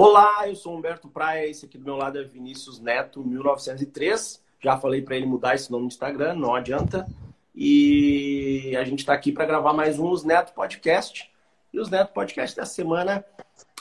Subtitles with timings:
[0.00, 4.40] Olá, eu sou Humberto Praia, esse aqui do meu lado é Vinícius Neto, 1903.
[4.60, 7.04] Já falei para ele mudar esse nome no Instagram, não adianta.
[7.52, 11.28] E a gente está aqui para gravar mais um Os Neto Podcast.
[11.72, 13.24] E os Neto Podcast dessa semana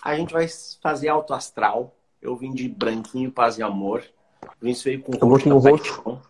[0.03, 0.47] a gente vai
[0.81, 1.93] fazer alto astral.
[2.19, 4.03] Eu vim de branquinho, paz e amor.
[4.59, 5.55] Vinícius veio com roxo.
[5.55, 6.21] roxo.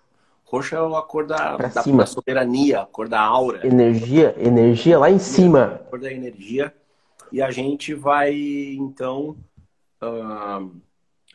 [0.44, 3.66] Roxo é a cor da, da, da, soberania, a cor da aura.
[3.66, 5.76] Energia, energia lá em cima.
[5.76, 6.76] A cor da energia.
[7.32, 8.36] E a gente vai,
[8.78, 9.38] então,
[10.02, 10.82] uh,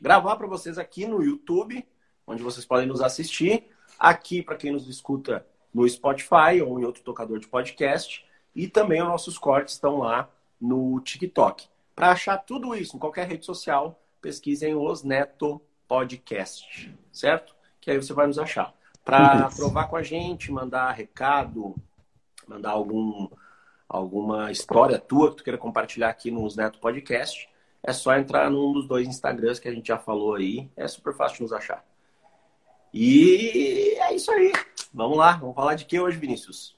[0.01, 1.87] gravar para vocês aqui no YouTube,
[2.27, 3.69] onde vocês podem nos assistir.
[3.99, 8.25] Aqui, para quem nos escuta no Spotify ou em outro tocador de podcast.
[8.55, 10.29] E também os nossos cortes estão lá
[10.61, 11.69] no TikTok.
[11.95, 17.55] Para achar tudo isso em qualquer rede social, pesquisem os Neto Podcast, certo?
[17.81, 21.75] Que aí você vai nos achar para provar com a gente, mandar recado,
[22.47, 23.29] mandar algum,
[23.89, 27.49] alguma história tua que tu queira compartilhar aqui nos Neto Podcast,
[27.83, 30.71] é só entrar num dos dois Instagrams que a gente já falou aí.
[30.77, 31.85] É super fácil de nos achar.
[32.95, 34.53] E é isso aí.
[34.95, 35.33] Vamos lá.
[35.33, 36.77] Vamos falar de que hoje, Vinícius?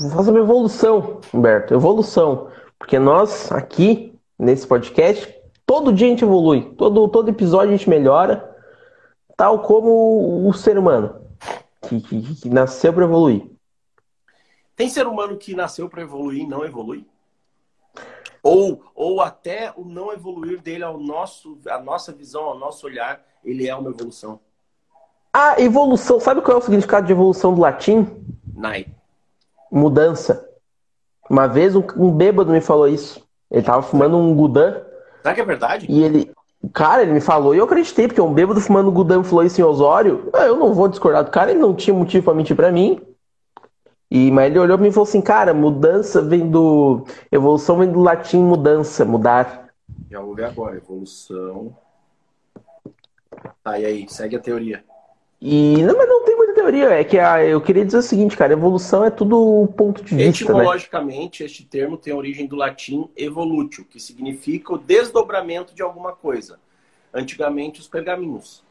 [0.00, 1.74] Vou fazer uma evolução, Humberto.
[1.74, 2.50] Evolução.
[2.78, 5.34] Porque nós, aqui, nesse podcast,
[5.66, 6.74] todo dia a gente evolui.
[6.76, 8.50] Todo, todo episódio a gente melhora.
[9.36, 11.20] Tal como o ser humano
[11.88, 13.50] que, que, que nasceu para evoluir.
[14.76, 17.06] Tem ser humano que nasceu para evoluir e não evolui?
[18.44, 23.20] Ou, ou até o não evoluir dele ao nosso, a nossa visão, ao nosso olhar,
[23.42, 24.38] ele é uma evolução.
[25.32, 28.06] A evolução, sabe qual é o significado de evolução do latim?
[28.54, 28.86] Nai.
[29.72, 30.48] Mudança.
[31.28, 33.26] Uma vez um, um bêbado me falou isso.
[33.50, 34.82] Ele tava fumando um Gudan.
[35.22, 35.86] Será que é verdade?
[35.88, 36.30] E ele,
[36.72, 39.64] Cara, ele me falou e eu acreditei, porque um bêbado fumando Gudam falou isso em
[39.64, 40.30] Osório.
[40.32, 43.00] Eu não vou discordar do cara, ele não tinha motivo para mentir para mim.
[44.10, 47.04] E, mas ele olhou para mim e falou assim, cara, mudança vem do.
[47.32, 49.68] Evolução vem do latim mudança, mudar.
[50.10, 51.76] Já vou ver agora, evolução.
[53.62, 54.84] Tá, e aí, segue a teoria.
[55.40, 56.90] E não, mas não tem muita teoria.
[56.90, 60.22] É que a, eu queria dizer o seguinte, cara, evolução é tudo ponto de vista.
[60.22, 60.28] Né?
[60.28, 61.46] Etimologicamente, né?
[61.46, 66.58] este termo tem origem do latim evolutio, que significa o desdobramento de alguma coisa.
[67.12, 68.64] Antigamente, os pergaminhos.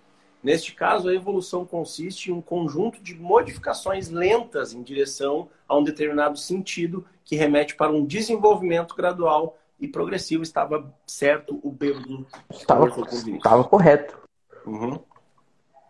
[0.43, 5.83] Neste caso, a evolução consiste em um conjunto de modificações lentas em direção a um
[5.83, 10.43] determinado sentido que remete para um desenvolvimento gradual e progressivo.
[10.43, 12.27] Estava certo o bêbado?
[12.51, 14.17] Estava, estava correto.
[14.65, 14.99] Uhum.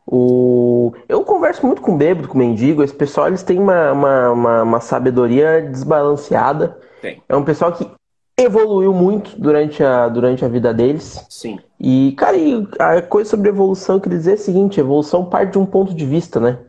[0.06, 0.94] O...
[1.08, 2.84] Eu converso muito com bêbado, com mendigo.
[2.84, 6.80] Esse pessoal eles têm uma, uma, uma, uma sabedoria desbalanceada.
[7.02, 7.24] Tem.
[7.28, 7.90] É um pessoal que
[8.38, 11.25] evoluiu muito durante a, durante a vida deles.
[11.30, 11.59] Sim.
[11.83, 12.38] E, cara,
[12.79, 15.94] a coisa sobre evolução, eu queria dizer é a seguinte: evolução parte de um ponto
[15.94, 16.59] de vista, né?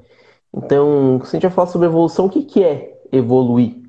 [0.53, 3.83] Então, se a gente vai falar sobre evolução, o que, que é evoluir?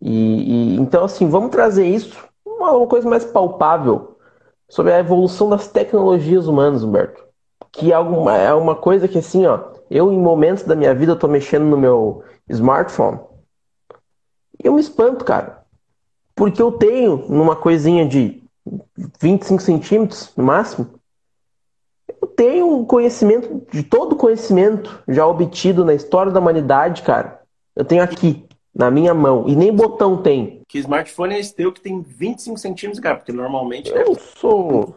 [0.00, 2.16] E, e então, assim, vamos trazer isso,
[2.46, 4.16] uma, uma coisa mais palpável,
[4.68, 7.28] sobre a evolução das tecnologias humanas, Humberto
[7.72, 11.16] que é uma, é uma coisa que assim, ó, eu em momentos da minha vida
[11.16, 13.20] tô mexendo no meu smartphone
[14.62, 15.62] e eu me espanto, cara.
[16.34, 18.37] Porque eu tenho numa coisinha de
[19.20, 20.98] 25 centímetros no máximo,
[22.20, 27.42] eu tenho um conhecimento de todo o conhecimento já obtido na história da humanidade, cara.
[27.76, 30.62] Eu tenho aqui, na minha mão, e nem botão tem.
[30.68, 33.16] Que smartphone é esse teu que tem 25 centímetros, cara?
[33.16, 33.90] Porque normalmente.
[33.90, 34.96] Eu sou.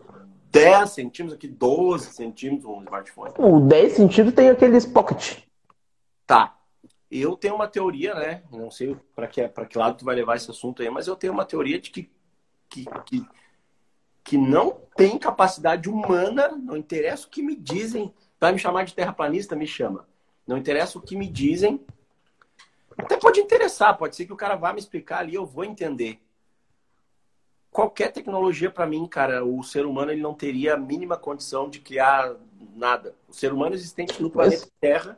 [0.52, 3.34] 10 centímetros, aqui 12 centímetros um smartphone.
[3.38, 5.38] O 10 centímetros tem aqueles pocket.
[6.28, 6.58] Tá.
[7.10, 8.44] Eu tenho uma teoria, né?
[8.52, 11.16] Não sei para que, pra que lado tu vai levar esse assunto aí, mas eu
[11.16, 12.10] tenho uma teoria de que,
[12.70, 13.26] que, que,
[14.24, 18.14] que não tem capacidade humana, não interessa o que me dizem.
[18.40, 19.56] Vai me chamar de terraplanista?
[19.56, 20.08] Me chama.
[20.48, 21.84] Não interessa o que me dizem.
[22.98, 26.22] Até pode interessar, pode ser que o cara vá me explicar ali, eu vou entender
[27.72, 31.80] qualquer tecnologia para mim, cara, o ser humano ele não teria a mínima condição de
[31.80, 32.36] criar
[32.76, 33.16] nada.
[33.30, 34.68] O ser humano existente no planeta.
[34.80, 35.18] Terra,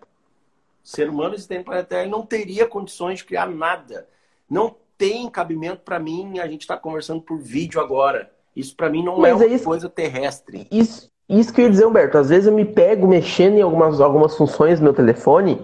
[0.83, 4.07] o ser humano existente no planeta Terra, ele não teria condições de criar nada.
[4.47, 6.39] Não tem cabimento para mim.
[6.39, 8.32] A gente está conversando por vídeo agora.
[8.55, 9.65] Isso para mim não Mas é uma é isso...
[9.65, 10.67] coisa terrestre.
[10.71, 12.17] Isso, isso que eu ia dizer, Humberto.
[12.17, 15.59] Às vezes eu me pego mexendo em algumas, algumas funções do meu telefone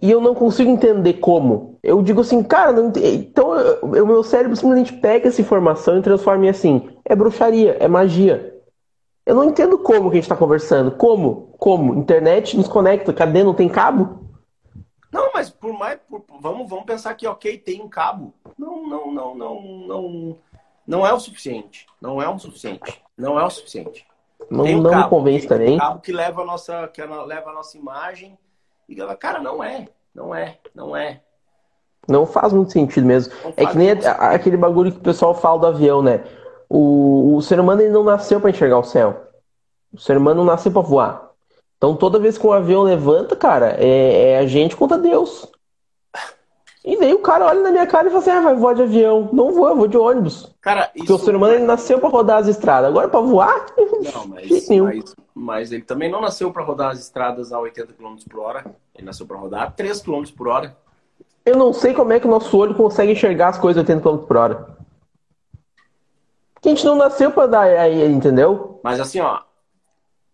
[0.00, 1.78] e eu não consigo entender como.
[1.82, 3.52] Eu digo assim, cara, não então
[3.82, 8.54] o meu cérebro simplesmente pega essa informação e transforma em assim, é bruxaria, é magia.
[9.24, 10.92] Eu não entendo como que a gente está conversando.
[10.92, 11.52] Como?
[11.58, 11.94] Como?
[11.94, 13.42] Internet nos conecta, cadê?
[13.42, 14.26] Não tem cabo?
[15.10, 15.98] Não, mas por mais.
[16.08, 18.34] Por, vamos, vamos pensar que, ok, tem um cabo.
[18.56, 20.36] Não, não, não, não, não.
[20.86, 21.86] Não é o suficiente.
[22.00, 23.02] Não é o suficiente.
[23.16, 24.06] Não é o suficiente.
[24.50, 25.74] Não, tem um não cabo, me convence também.
[25.74, 28.38] Um cabo que leva a nossa, que leva a nossa imagem
[28.88, 31.20] e ela, cara, não é, não é, não é.
[32.06, 33.32] Não faz muito sentido mesmo.
[33.56, 36.22] É que nem aquele bagulho que o pessoal fala do avião, né?
[36.68, 39.22] o, o ser humano ele não nasceu para enxergar o céu.
[39.92, 41.30] O ser humano não nasceu para voar.
[41.76, 45.50] Então toda vez que um avião levanta, cara, é, é, a gente contra Deus.
[46.86, 48.82] E daí o cara olha na minha cara e fala assim: ah, vai voar de
[48.82, 49.28] avião.
[49.32, 50.54] Não vou, eu vou de ônibus.
[50.60, 52.88] Cara, Porque o ser humano ele nasceu para rodar as estradas.
[52.88, 53.66] Agora para voar?
[54.14, 58.14] Não, mas, mas, mas, ele também não nasceu para rodar as estradas a 80 km
[58.30, 58.64] por hora.
[58.94, 60.76] Ele nasceu para rodar a 3 km por hora.
[61.44, 64.00] Eu não sei como é que o nosso olho consegue enxergar as coisas a 80
[64.00, 64.76] km por hora.
[66.54, 68.80] Porque a gente não nasceu para dar aí, entendeu?
[68.82, 69.40] Mas assim, ó,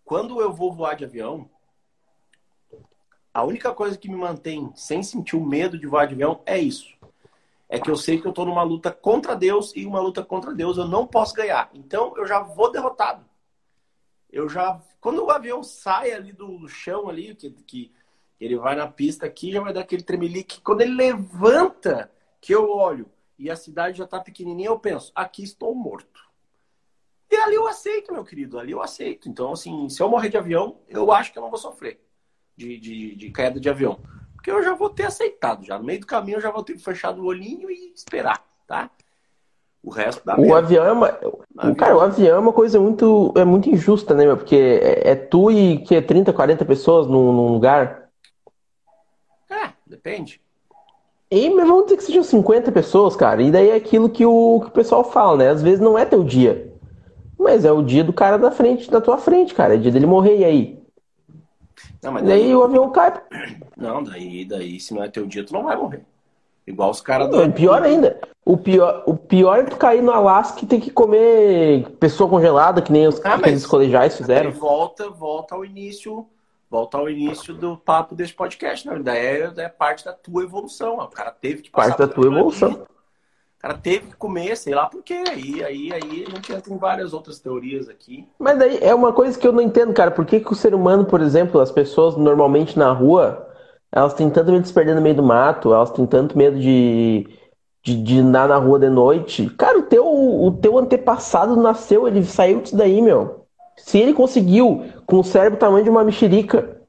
[0.05, 1.49] quando eu vou voar de avião,
[3.33, 6.59] a única coisa que me mantém sem sentir o medo de voar de avião é
[6.59, 6.93] isso.
[7.67, 10.53] É que eu sei que eu estou numa luta contra Deus e uma luta contra
[10.53, 11.71] Deus eu não posso ganhar.
[11.73, 13.25] Então eu já vou derrotado.
[14.31, 14.79] Eu já.
[15.01, 17.91] Quando o avião sai ali do chão ali, que, que
[18.39, 20.61] ele vai na pista aqui, já vai dar aquele tremelique.
[20.61, 23.09] Quando ele levanta, que eu olho
[23.39, 26.21] e a cidade já está pequenininha, eu penso, aqui estou morto.
[27.31, 29.27] E ali eu aceito, meu querido, ali eu aceito.
[29.27, 32.02] Então, assim, se eu morrer de avião, eu acho que eu não vou sofrer
[32.55, 33.99] de, de, de queda de avião.
[34.33, 35.77] Porque eu já vou ter aceitado, já.
[35.77, 38.89] No meio do caminho eu já vou ter fechado o olhinho e esperar, tá?
[39.83, 41.19] O resto da O avião é uma.
[41.55, 44.37] O, cara, o avião é uma coisa muito, é muito injusta, né, meu?
[44.37, 48.09] Porque é, é tu e que é 30, 40 pessoas num, num lugar.
[49.49, 50.41] É, depende.
[51.29, 53.41] E vamos dizer que sejam 50 pessoas, cara.
[53.41, 55.49] E daí é aquilo que o, que o pessoal fala, né?
[55.49, 56.71] Às vezes não é teu dia.
[57.37, 59.73] Mas é o dia do cara da frente, da tua frente, cara.
[59.73, 60.82] É dia dele morrer e aí.
[62.03, 63.13] Não, mas daí, daí o avião cai.
[63.77, 66.03] Não, daí, daí, se não é teu dia, tu não vai morrer.
[66.67, 67.51] Igual os caras do.
[67.51, 68.19] Pior ainda.
[68.45, 72.81] O pior, o pior é tu cair no Alasca e ter que comer pessoa congelada,
[72.81, 74.51] que nem os ah, aqueles colegiais fizeram.
[74.51, 76.27] Volta, volta ao início.
[76.69, 78.99] Volta ao início do papo desse podcast, né?
[78.99, 80.97] Daí é, é parte da tua evolução.
[80.97, 81.89] O cara teve que passar.
[81.89, 82.85] Parte da tua evolução
[83.63, 85.23] cara teve que comer, sei lá por quê.
[85.31, 88.27] Aí, aí, aí a gente entra em várias outras teorias aqui.
[88.37, 90.11] Mas daí é uma coisa que eu não entendo, cara.
[90.11, 93.47] Por que, que o ser humano, por exemplo, as pessoas normalmente na rua,
[93.89, 96.59] elas têm tanto medo de se perder no meio do mato, elas têm tanto medo
[96.59, 97.25] de,
[97.81, 99.49] de, de andar na rua de noite.
[99.51, 103.45] Cara, o teu, o teu antepassado nasceu, ele saiu disso daí, meu.
[103.77, 106.82] Se ele conseguiu, com o cérebro tamanho de uma mexerica,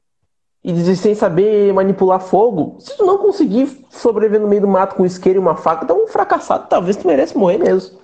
[0.65, 5.05] e sem saber manipular fogo, se tu não conseguir sobreviver no meio do mato com
[5.05, 7.99] isqueiro e uma faca, tá um fracassado, talvez tu merece morrer mesmo.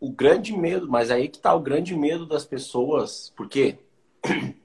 [0.00, 3.78] O grande medo, mas aí que tá o grande medo das pessoas, porque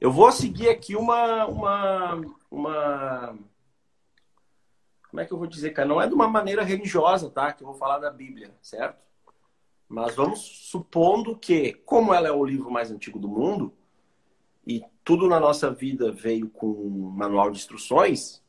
[0.00, 2.20] eu vou seguir aqui uma uma
[2.50, 3.38] uma
[5.08, 5.86] como é que eu vou dizer, cara?
[5.86, 7.52] Não é de uma maneira religiosa, tá?
[7.52, 8.98] Que eu vou falar da Bíblia, certo?
[9.88, 13.72] Mas vamos supondo que, como ela é o livro mais antigo do mundo,
[15.08, 18.42] tudo na nossa vida veio com um manual de instruções,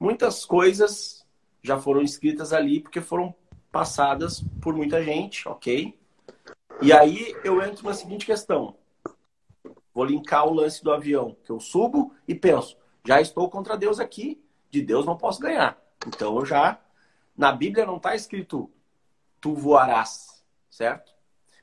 [0.00, 1.26] muitas coisas
[1.62, 3.34] já foram escritas ali porque foram
[3.70, 5.94] passadas por muita gente, ok?
[6.80, 8.74] E aí eu entro na seguinte questão.
[9.92, 14.00] Vou linkar o lance do avião, que eu subo e penso, já estou contra Deus
[14.00, 15.78] aqui, de Deus não posso ganhar.
[16.06, 16.80] Então eu já.
[17.36, 18.70] Na Bíblia não está escrito
[19.42, 21.12] tu voarás, certo?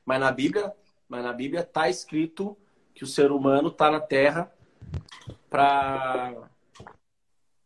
[0.04, 0.72] Mas na Bíblia,
[1.08, 2.56] mas na Bíblia está escrito
[2.96, 4.50] que o ser humano está na Terra
[5.50, 6.34] para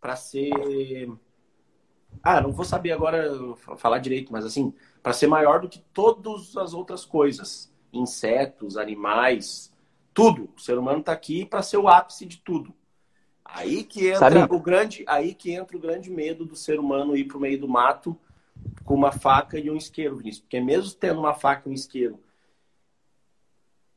[0.01, 1.09] para ser
[2.21, 3.31] ah, não vou saber agora
[3.77, 9.73] falar direito, mas assim, para ser maior do que todas as outras coisas, insetos, animais,
[10.13, 10.51] tudo.
[10.57, 12.75] O ser humano está aqui para ser o ápice de tudo.
[13.45, 14.55] Aí que entra Sabe?
[14.55, 17.61] o grande, aí que entra o grande medo do ser humano ir para o meio
[17.61, 18.19] do mato
[18.85, 20.43] com uma faca e um isqueiro, Vinícius.
[20.43, 22.19] Porque mesmo tendo uma faca e um isqueiro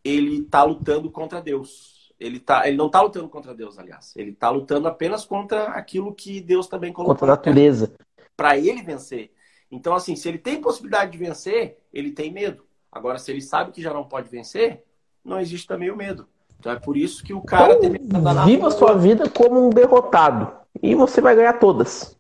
[0.04, 2.14] ele está lutando contra Deus.
[2.20, 4.14] Ele, tá, ele não está lutando contra Deus, aliás.
[4.16, 7.16] Ele está lutando apenas contra aquilo que Deus também colocou.
[7.16, 7.94] Contra a natureza.
[8.36, 9.32] Para ele vencer.
[9.72, 12.64] Então, assim, se ele tem possibilidade de vencer, ele tem medo.
[12.92, 14.84] Agora, se ele sabe que já não pode vencer,
[15.24, 16.28] não existe também o medo.
[16.60, 19.70] Então é por isso que o cara então, tem Viva a sua vida como um
[19.70, 20.50] derrotado.
[20.82, 22.18] E você vai ganhar todas.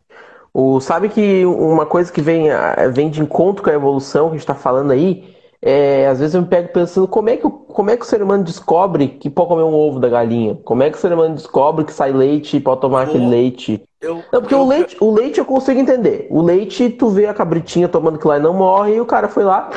[0.53, 2.47] O, sabe que uma coisa que vem,
[2.93, 5.33] vem de encontro com a evolução que a gente está falando aí
[5.65, 8.21] é, às vezes eu me pego pensando como é, que, como é que o ser
[8.21, 10.55] humano descobre que pode comer um ovo da galinha?
[10.65, 13.81] Como é que o ser humano descobre que sai leite e pode tomar aquele leite?
[14.01, 16.27] Eu, não, porque eu, o, leite, o leite eu consigo entender.
[16.29, 19.29] O leite, tu vê a cabritinha tomando que lá e não morre, e o cara
[19.29, 19.69] foi lá.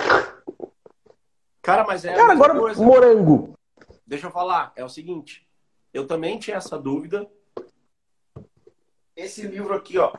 [1.63, 2.15] Cara, mas é.
[2.15, 2.83] Cara, agora coisa.
[2.85, 3.55] morango.
[4.05, 5.47] Deixa eu falar, é o seguinte.
[5.95, 7.29] Eu também tinha essa dúvida.
[9.17, 10.13] Esse livro aqui, ó.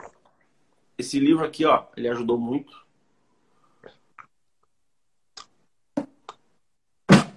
[0.96, 2.87] Esse livro aqui, ó, ele ajudou muito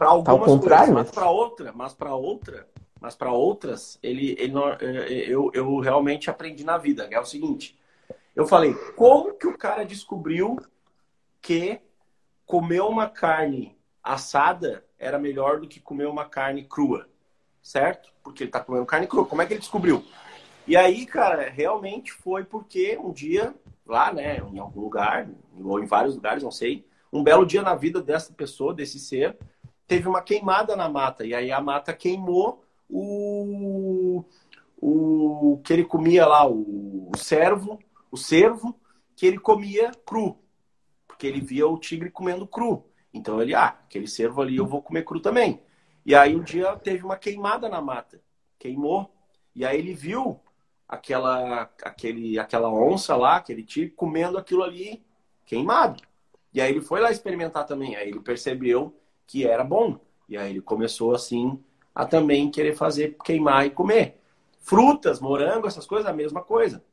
[0.02, 2.68] para tá algumas tá coisas, mas para outra, mas para outra,
[3.00, 7.08] mas para outras, ele, ele não, é, é, eu, eu realmente aprendi na vida.
[7.12, 7.80] É o seguinte,
[8.36, 10.58] eu falei, como que o cara descobriu
[11.40, 11.80] que
[12.48, 17.08] comer uma carne assada era melhor do que comer uma carne crua,
[17.62, 18.12] certo?
[18.24, 19.28] Porque ele está comendo carne crua.
[19.28, 20.04] Como é que ele descobriu?
[20.66, 23.54] E aí, cara, realmente foi porque um dia,
[23.86, 25.30] lá, né, em algum lugar,
[25.64, 29.38] ou em vários lugares, não sei, um belo dia na vida dessa pessoa, desse ser,
[29.92, 31.26] teve uma queimada na mata.
[31.26, 34.24] E aí a mata queimou o,
[34.78, 37.78] o que ele comia lá, o, o cervo,
[38.10, 38.80] o cervo,
[39.18, 40.40] que ele comia cru.
[41.06, 42.90] Porque ele via o tigre comendo cru.
[43.14, 45.62] Então ele, ah, aquele cervo ali eu vou comer cru também.
[46.06, 48.22] E aí um dia teve uma queimada na mata.
[48.58, 49.14] Queimou.
[49.54, 50.40] E aí ele viu
[50.88, 55.04] aquela, aquele, aquela onça lá, aquele tigre, comendo aquilo ali
[55.46, 56.02] queimado.
[56.54, 57.98] E aí ele foi lá experimentar também.
[57.98, 59.01] Aí ele percebeu
[59.32, 59.98] que era bom.
[60.28, 61.58] E aí ele começou assim
[61.96, 64.20] a também querer fazer queimar e comer.
[64.60, 66.84] Frutas, morango, essas coisas, a mesma coisa.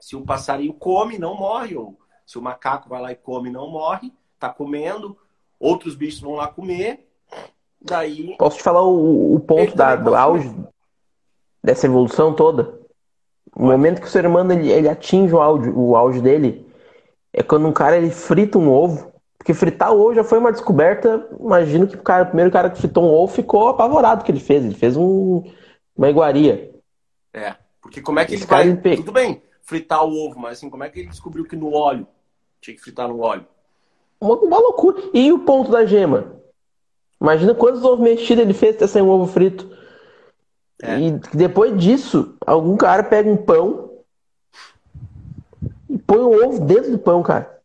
[0.00, 1.76] Se o passarinho come, não morre.
[1.76, 4.12] Ou se o macaco vai lá e come, não morre.
[4.40, 5.16] Tá comendo,
[5.58, 7.08] outros bichos vão lá comer.
[7.80, 8.36] Daí.
[8.36, 10.52] Posso te falar o, o ponto da, do auge
[11.62, 12.80] dessa evolução toda?
[13.54, 16.68] O momento que o ser humano ele, ele atinge o auge, o auge dele
[17.32, 19.12] é quando um cara ele frita um ovo.
[19.38, 21.28] Porque fritar o ovo já foi uma descoberta.
[21.38, 24.40] Imagino que o, cara, o primeiro cara que fritou um ovo ficou apavorado que ele
[24.40, 24.64] fez.
[24.64, 25.44] Ele fez um,
[25.96, 26.74] uma iguaria.
[27.32, 28.68] É, porque como é que Esse ele vai.
[28.68, 28.96] Ele...
[28.96, 32.06] Tudo bem, fritar o ovo, mas assim, como é que ele descobriu que no óleo
[32.60, 33.46] tinha que fritar no óleo?
[34.20, 35.00] Uma, uma loucura.
[35.14, 36.36] E o ponto da gema?
[37.20, 39.70] Imagina quantos ovos mexidos ele fez até sair um ovo frito.
[40.82, 40.98] É.
[40.98, 43.90] E depois disso, algum cara pega um pão
[45.90, 47.57] e põe o ovo dentro do pão, cara.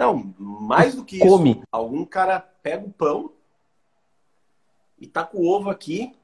[0.00, 1.50] Não, mais do que Come.
[1.50, 1.62] isso.
[1.70, 3.32] Algum cara pega o pão
[4.98, 6.16] e tá com o ovo aqui,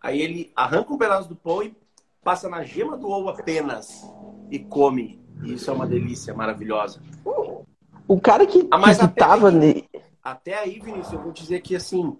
[0.00, 1.72] aí ele arranca um pedaço do pão e
[2.20, 4.02] passa na gema do ovo apenas
[4.50, 5.22] e come.
[5.44, 7.00] E isso é uma delícia maravilhosa.
[8.08, 9.50] O cara que, ah, mas que até tava.
[9.50, 9.88] Aí,
[10.20, 12.18] até aí, Vinícius, eu vou dizer que assim,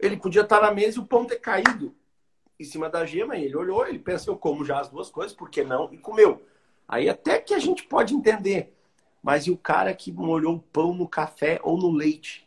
[0.00, 1.94] ele podia estar na mesa e o pão ter caído
[2.58, 5.48] em cima da gema, e ele olhou, ele pensou, como já as duas coisas, por
[5.48, 5.94] que não?
[5.94, 6.42] E comeu.
[6.88, 8.74] Aí até que a gente pode entender.
[9.22, 12.46] Mas e o cara que molhou o pão no café ou no leite?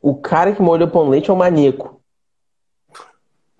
[0.00, 2.00] O cara que molhou o pão no leite é um maníaco.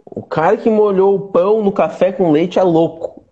[0.05, 3.25] O cara que molhou o pão no café com leite é louco.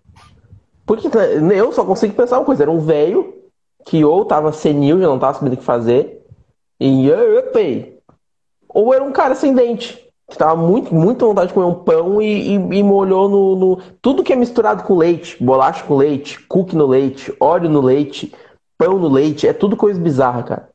[0.85, 1.09] Porque
[1.55, 3.33] eu só consigo pensar uma coisa, era um velho
[3.85, 6.25] que ou tava senil, já não tava sabendo o que fazer,
[6.79, 7.07] e
[8.67, 12.21] ou era um cara sem dente, que tava muito, muito vontade de comer um pão
[12.21, 16.39] e, e, e molhou no, no, Tudo que é misturado com leite, bolacha com leite,
[16.47, 18.33] cookie no leite, óleo no leite,
[18.77, 20.69] pão no leite, é tudo coisa bizarra, cara.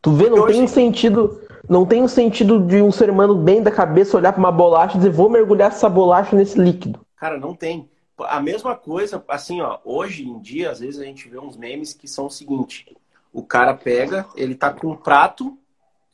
[0.00, 1.42] Tu vê, não tem um sentido.
[1.68, 4.94] Não tem um sentido de um ser humano bem da cabeça olhar para uma bolacha
[4.94, 7.04] e dizer, vou mergulhar essa bolacha nesse líquido.
[7.16, 7.90] Cara, não tem.
[8.20, 11.92] A mesma coisa, assim, ó, hoje em dia, às vezes a gente vê uns memes
[11.92, 12.96] que são o seguinte:
[13.32, 15.58] o cara pega, ele tá com um prato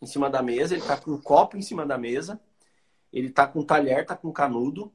[0.03, 2.41] em cima da mesa, ele tá com um copo em cima da mesa,
[3.13, 4.91] ele tá com um talher, tá com um canudo,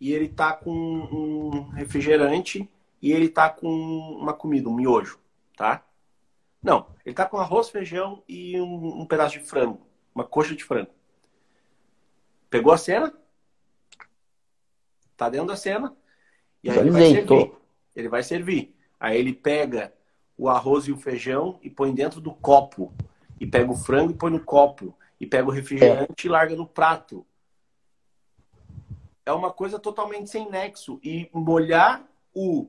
[0.00, 2.68] e ele tá com um refrigerante
[3.00, 5.18] e ele tá com uma comida, um miojo,
[5.56, 5.84] tá?
[6.62, 10.64] Não, ele tá com arroz, feijão e um, um pedaço de frango, uma coxa de
[10.64, 10.90] frango.
[12.50, 13.12] Pegou a cena?
[15.16, 15.96] Tá dentro da cena?
[16.62, 17.52] E aí ele vai servir.
[17.94, 18.76] Ele vai servir.
[18.98, 19.92] Aí ele pega
[20.36, 22.92] o arroz e o feijão e põe dentro do copo.
[23.40, 24.96] E pega o frango e põe no copo.
[25.20, 26.28] E pega o refrigerante é.
[26.28, 27.26] e larga no prato.
[29.26, 30.98] É uma coisa totalmente sem nexo.
[31.02, 32.68] E molhar o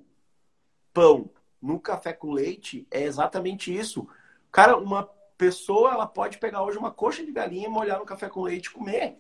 [0.94, 1.30] pão
[1.62, 4.08] no café com leite é exatamente isso.
[4.52, 8.28] Cara, uma pessoa ela pode pegar hoje uma coxa de galinha e molhar no café
[8.28, 9.18] com leite e comer.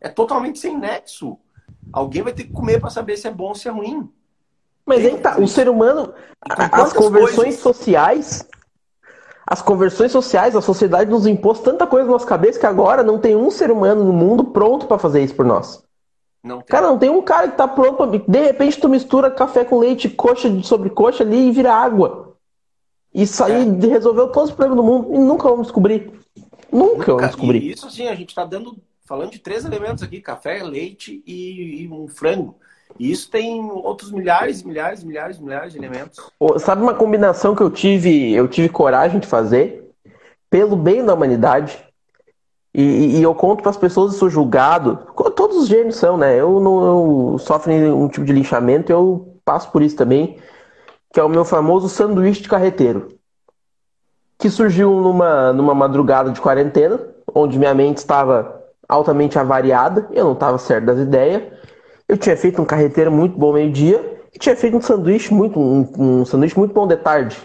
[0.00, 1.38] É totalmente sem nexo.
[1.92, 4.10] Alguém vai ter que comer para saber se é bom ou se é ruim.
[4.84, 7.60] Mas aí tá, o ser humano, as conversões coisas?
[7.60, 8.48] sociais,
[9.46, 13.18] as conversões sociais, a sociedade nos impôs tanta coisa na nossa cabeça que agora não
[13.18, 15.84] tem um ser humano no mundo pronto para fazer isso por nós.
[16.42, 18.06] Não cara, não tem um cara que tá pronto pra...
[18.06, 22.36] De repente tu mistura café com leite, coxa sobre coxa ali e vira água.
[23.14, 23.86] E sair é.
[23.86, 26.10] resolveu todos os problemas do mundo e nunca vamos descobrir.
[26.72, 27.62] Nunca, nunca vamos descobrir.
[27.62, 31.82] E isso sim, a gente tá dando falando de três elementos aqui: café, leite e,
[31.82, 32.56] e um frango.
[32.98, 36.18] E isso tem outros milhares, milhares, milhares, milhares de elementos.
[36.58, 39.90] Sabe uma combinação que eu tive, eu tive coragem de fazer
[40.50, 41.78] pelo bem da humanidade?
[42.74, 44.98] E, e eu conto para as pessoas, sou julgado.
[45.36, 46.40] Todos os gênios são, né?
[46.40, 50.38] Eu não eu sofro um tipo de linchamento, eu passo por isso também,
[51.12, 53.08] que é o meu famoso sanduíche de carreteiro.
[54.38, 56.98] Que surgiu numa, numa madrugada de quarentena,
[57.34, 61.42] onde minha mente estava altamente avariada, eu não estava certo das ideias.
[62.08, 65.88] Eu tinha feito um carreteiro muito bom meio-dia e tinha feito um sanduíche muito um,
[65.98, 67.38] um, sanduíche muito bom de tarde.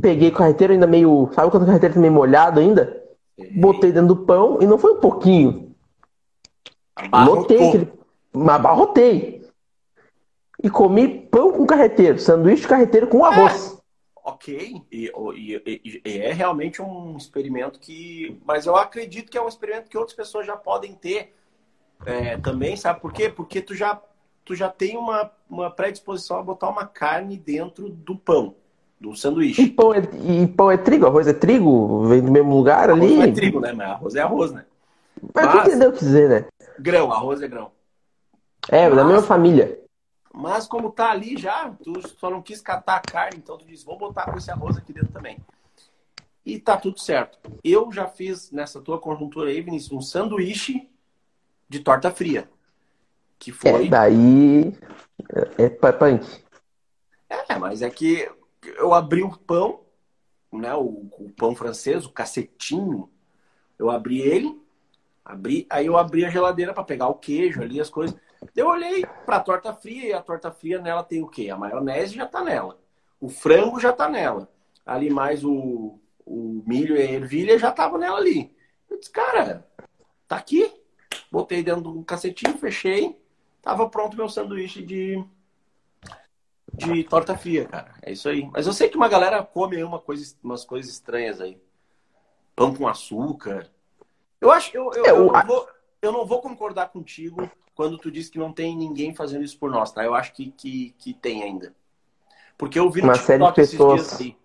[0.00, 1.30] Peguei o carreteiro ainda meio.
[1.34, 3.05] Sabe quando o carreteiro tá meio molhado ainda?
[3.52, 5.74] Botei dentro do pão e não foi um pouquinho.
[7.12, 7.92] Lotei aquele.
[8.34, 9.46] Abarrotei.
[10.62, 13.72] E comi pão com carreteiro, sanduíche carreteiro com arroz.
[13.72, 13.76] É
[14.28, 18.40] ok, e, e, e, é realmente um experimento que.
[18.44, 21.34] Mas eu acredito que é um experimento que outras pessoas já podem ter
[22.04, 23.28] é, também, sabe por quê?
[23.28, 24.00] Porque tu já,
[24.44, 28.56] tu já tem uma, uma predisposição a botar uma carne dentro do pão,
[29.00, 29.62] do sanduíche.
[29.62, 31.06] E pão é, e pão é trigo?
[31.06, 32.06] Arroz é trigo?
[32.06, 33.16] Vem do mesmo lugar arroz ali?
[33.16, 33.72] Não é trigo, né?
[33.72, 34.64] Mas arroz é arroz, né?
[35.34, 36.46] Mas, Mas tu entendeu o que dizer, né?
[36.78, 37.70] Grão, arroz é grão.
[38.68, 38.96] É, Mas...
[38.96, 39.80] da mesma família.
[40.32, 43.82] Mas como tá ali já, tu só não quis catar a carne, então tu diz,
[43.82, 45.38] vou botar com esse arroz aqui dentro também.
[46.44, 47.38] E tá tudo certo.
[47.64, 50.88] Eu já fiz nessa tua conjuntura aí, Vinícius, um sanduíche
[51.68, 52.48] de torta fria.
[53.38, 53.86] Que foi.
[53.86, 54.74] É, daí.
[55.58, 56.44] É, é punk.
[57.28, 58.30] É, mas é que
[58.70, 59.80] eu abri o pão,
[60.52, 60.74] né?
[60.74, 63.10] O, o pão francês, o cacetinho.
[63.78, 64.58] Eu abri ele,
[65.24, 68.16] abri, aí eu abri a geladeira para pegar o queijo ali, as coisas.
[68.54, 71.50] Eu olhei para a torta fria e a torta fria nela tem o quê?
[71.50, 72.78] A maionese já está nela.
[73.20, 74.50] O frango já está nela.
[74.84, 78.54] Ali mais o, o milho e a ervilha já estavam nela ali.
[78.88, 79.66] Eu disse, cara,
[80.28, 80.72] tá aqui.
[81.30, 83.20] Botei dentro do cacetinho, fechei.
[83.62, 85.22] Tava pronto meu sanduíche de,
[86.74, 87.94] de torta fria, cara.
[88.02, 88.48] É isso aí.
[88.52, 91.60] Mas eu sei que uma galera come aí uma coisa, umas coisas estranhas aí.
[92.54, 93.70] Pão com açúcar.
[94.40, 95.68] Eu acho que eu, eu, é, eu, não vou,
[96.02, 99.70] eu não vou concordar contigo quando tu diz que não tem ninguém fazendo isso por
[99.70, 100.04] nós, tá?
[100.04, 101.74] Eu acho que, que, que tem ainda.
[102.56, 104.00] Porque eu vi no uma TikTok esses pessoas...
[104.00, 104.36] dias aí,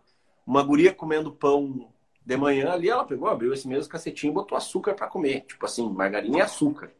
[0.46, 1.90] uma guria comendo pão
[2.25, 5.42] de manhã ali, ela pegou, abriu esse mesmo cacetinho e botou açúcar para comer.
[5.42, 6.92] Tipo assim, margarina e açúcar.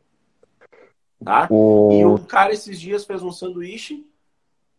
[1.24, 1.48] Tá?
[1.52, 1.90] O...
[1.92, 4.06] E o cara esses dias fez um sanduíche,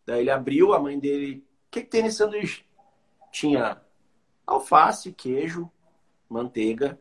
[0.07, 1.45] daí ele abriu, a mãe dele...
[1.69, 2.65] O que, que tem nesse sanduíche?
[3.31, 3.81] Tinha
[4.47, 5.71] alface, queijo,
[6.29, 6.99] manteiga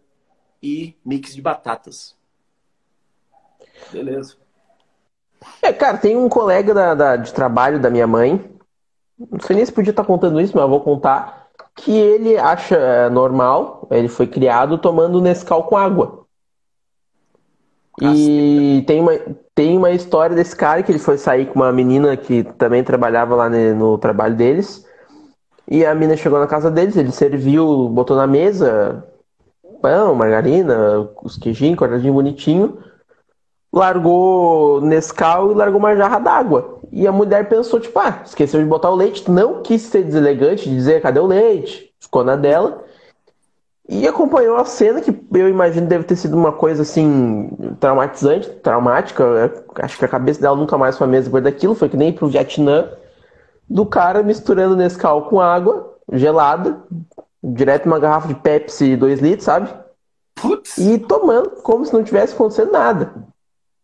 [0.63, 2.15] e mix de batatas.
[3.91, 4.37] Beleza.
[5.61, 8.49] É, cara, tem um colega da, da, de trabalho da minha mãe,
[9.17, 12.75] não sei nem se podia estar contando isso, mas eu vou contar, que ele acha
[12.75, 16.25] é, normal, ele foi criado tomando Nescau com água.
[18.01, 19.11] E tem uma,
[19.61, 23.35] tem uma história desse cara que ele foi sair com uma menina que também trabalhava
[23.35, 24.83] lá no, trabalho deles.
[25.69, 29.05] E a menina chegou na casa deles, ele serviu, botou na mesa
[29.79, 32.79] pão, margarina, os queijinhos, cortadinho bonitinho
[33.71, 36.79] largou Nescau e largou uma jarra d'água.
[36.91, 39.29] E a mulher pensou, tipo, ah, esqueceu de botar o leite.
[39.29, 41.93] Não quis ser deselegante, dizer cadê o leite.
[41.99, 42.83] Ficou na dela.
[43.93, 49.51] E acompanhou a cena, que eu imagino deve ter sido uma coisa assim, traumatizante, traumática.
[49.75, 51.75] Acho que a cabeça dela nunca mais foi a mesma depois daquilo.
[51.75, 52.89] Foi que nem pro Vietnã.
[53.69, 56.81] Do cara misturando Nescau com água gelada,
[57.43, 59.69] direto numa garrafa de Pepsi 2 litros, sabe?
[60.35, 60.77] Putz.
[60.77, 63.13] E tomando como se não tivesse acontecendo nada.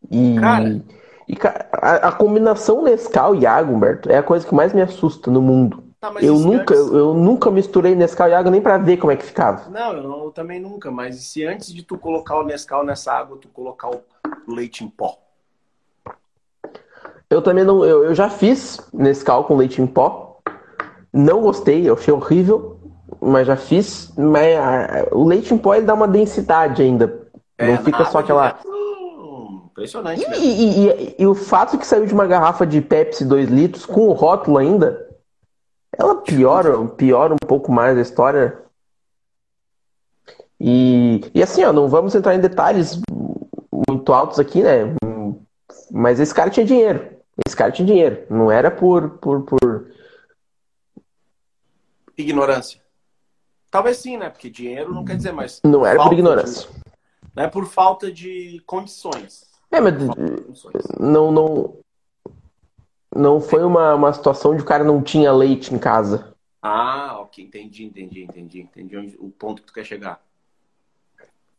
[0.09, 0.81] E, cara,
[1.27, 1.37] e,
[1.73, 5.41] a, a, combinação Nescau e água, Humberto, é a coisa que mais me assusta no
[5.41, 5.83] mundo.
[5.99, 6.93] Tá, eu, nunca, antes...
[6.93, 9.67] eu, nunca misturei Nescau e água nem para ver como é que ficava.
[9.69, 10.91] Não eu, não, eu também nunca.
[10.91, 14.01] Mas se antes de tu colocar o Nescau nessa água, tu colocar o
[14.47, 15.17] leite em pó?
[17.29, 17.83] Eu também não.
[17.83, 20.39] Eu, eu já fiz Nescau com leite em pó.
[21.11, 22.79] Não gostei, eu achei horrível.
[23.19, 24.13] Mas já fiz.
[24.15, 27.27] Mas a, o leite em pó ele dá uma densidade ainda.
[27.57, 28.59] É, não fica só aquela.
[29.71, 30.23] Impressionante.
[30.37, 33.85] E, e, e, e, o fato que saiu de uma garrafa de Pepsi 2 litros
[33.85, 35.06] com o rótulo ainda,
[35.97, 38.61] ela piora, piora um pouco mais a história.
[40.59, 42.99] E, e assim, ó, não vamos entrar em detalhes
[43.87, 44.95] muito altos aqui, né?
[45.91, 47.17] Mas esse cara tinha dinheiro.
[47.45, 48.25] Esse cara tinha dinheiro.
[48.29, 49.11] Não era por.
[49.19, 49.91] por, por...
[52.17, 52.81] Ignorância.
[53.69, 54.29] Talvez sim, né?
[54.29, 55.61] Porque dinheiro não quer dizer mais.
[55.63, 56.69] Não era por ignorância.
[56.69, 56.77] De,
[57.35, 59.45] não é por falta de condições.
[59.71, 59.93] É, mas
[60.99, 61.79] não, não,
[63.17, 66.35] não foi uma, uma situação de o cara não tinha leite em casa.
[66.61, 70.21] Ah, ok, entendi, entendi, entendi, entendi onde, o ponto que tu quer chegar.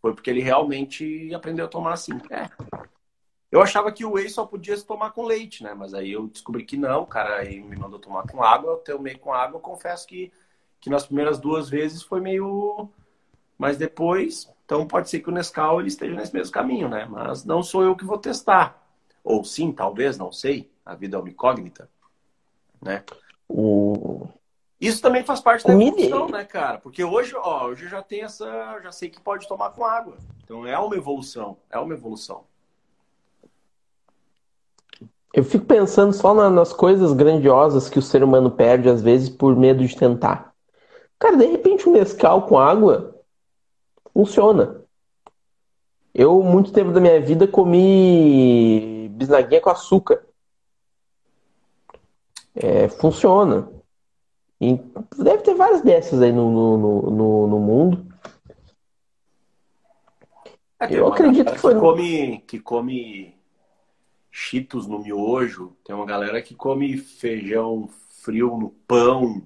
[0.00, 2.12] Foi porque ele realmente aprendeu a tomar assim.
[2.30, 2.48] É.
[3.50, 5.74] Eu achava que o whey só podia se tomar com leite, né?
[5.74, 8.76] Mas aí eu descobri que não, o cara aí me mandou tomar com água, eu
[8.76, 10.32] tomei com água, eu confesso que,
[10.80, 12.88] que nas primeiras duas vezes foi meio.
[13.58, 17.06] Mas depois então pode ser que o Nescau ele esteja nesse mesmo caminho, né?
[17.10, 18.87] Mas não sou eu que vou testar.
[19.28, 20.70] Ou sim, talvez, não sei.
[20.86, 21.90] A vida é uma incógnita,
[22.80, 23.04] né?
[23.46, 24.26] O...
[24.80, 26.78] Isso também faz parte da evolução, né, cara?
[26.78, 30.16] Porque hoje, ó, hoje já tem essa, já sei que pode tomar com água.
[30.42, 32.44] Então é uma evolução, é uma evolução.
[35.34, 39.54] Eu fico pensando só nas coisas grandiosas que o ser humano perde às vezes por
[39.54, 40.54] medo de tentar.
[41.18, 43.14] Cara, de repente um Nescau com água
[44.14, 44.80] funciona.
[46.14, 50.24] Eu, muito tempo da minha vida, comi bisnaguinha com açúcar.
[52.54, 53.68] É, funciona.
[54.60, 54.80] E
[55.16, 58.06] deve ter várias dessas aí no, no, no, no mundo.
[60.80, 61.74] É, eu acredito que foi.
[61.74, 63.36] Que come, que come
[64.30, 65.76] cheetos no miojo.
[65.84, 67.88] Tem uma galera que come feijão
[68.22, 69.42] frio no pão.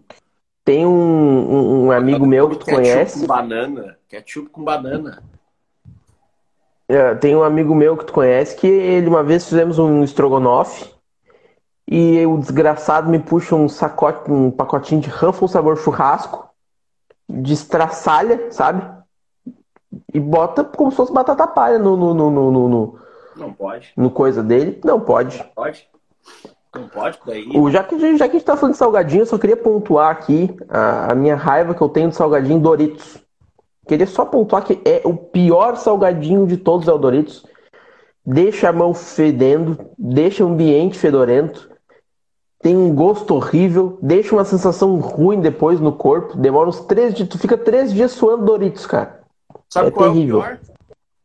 [0.64, 3.20] Tem um, um, um amigo meu que tu ketchup conhece.
[3.20, 3.98] com banana.
[4.08, 5.22] Ketchup com banana.
[6.88, 10.92] É, tem um amigo meu que tu conhece que ele uma vez fizemos um estrogonofe
[11.86, 16.48] e o desgraçado me puxa um sacote, um pacotinho de Ruffles sabor churrasco,
[17.28, 18.82] destraçalha, sabe?
[20.12, 23.02] E bota como se fosse batata palha no, no, no, no, no
[23.36, 23.92] não pode.
[23.96, 24.80] No coisa dele?
[24.84, 25.38] Não pode.
[25.38, 25.88] Não pode?
[26.74, 27.48] Não pode, daí.
[27.54, 30.10] O, já, que, já que a gente tá falando de salgadinho, eu só queria pontuar
[30.10, 33.18] aqui a, a minha raiva que eu tenho de salgadinho Doritos.
[33.92, 37.44] Queria só pontuar que é o pior salgadinho de todos é o Doritos.
[38.24, 41.68] Deixa a mão fedendo, deixa o ambiente fedorento,
[42.58, 46.38] tem um gosto horrível, deixa uma sensação ruim depois no corpo.
[46.38, 49.20] Demora uns três dias, tu fica três dias suando Doritos, cara.
[49.68, 50.36] Sabe é qual terrível.
[50.36, 50.60] é o pior?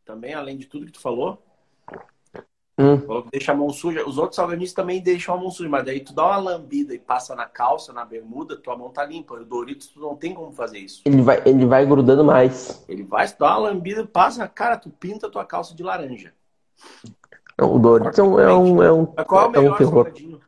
[0.04, 1.42] Também, além de tudo que tu falou,
[2.80, 3.02] Hum.
[3.32, 4.08] Deixa a mão suja.
[4.08, 7.00] Os outros salgadinhos também deixam a mão suja, mas daí tu dá uma lambida e
[7.00, 9.34] passa na calça, na bermuda, tua mão tá limpa.
[9.34, 11.02] O Doritos tu não tem como fazer isso.
[11.06, 12.86] Ele vai, ele vai grudando mais.
[12.88, 16.34] Ele vai, tu dá uma lambida, passa, cara, tu pinta tua calça de laranja.
[17.60, 20.42] o Doritos é um, é um, é um, qual é o melhor é um salgadinho?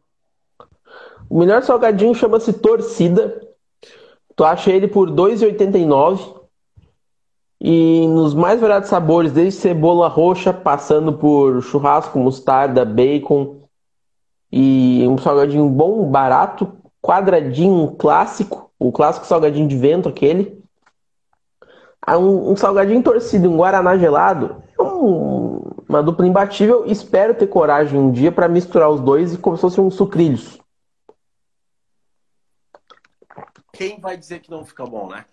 [1.27, 3.41] O melhor salgadinho chama-se Torcida.
[4.35, 6.38] Tu acha ele por R$ 2,89.
[7.61, 13.57] E nos mais variados sabores, desde cebola roxa, passando por churrasco, mostarda, bacon.
[14.51, 18.71] E um salgadinho bom, barato, quadradinho, clássico.
[18.79, 20.63] O clássico salgadinho de vento, aquele.
[22.01, 24.63] Ah, um, um salgadinho torcido, um guaraná gelado.
[24.79, 26.85] Um, uma dupla imbatível.
[26.85, 30.57] Espero ter coragem um dia para misturar os dois e como se fossem uns sucrilhos.
[33.73, 35.25] Quem vai dizer que não fica bom, né?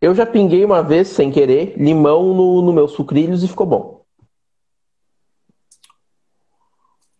[0.00, 4.04] Eu já pinguei uma vez, sem querer, limão no, no meu sucrilhos e ficou bom.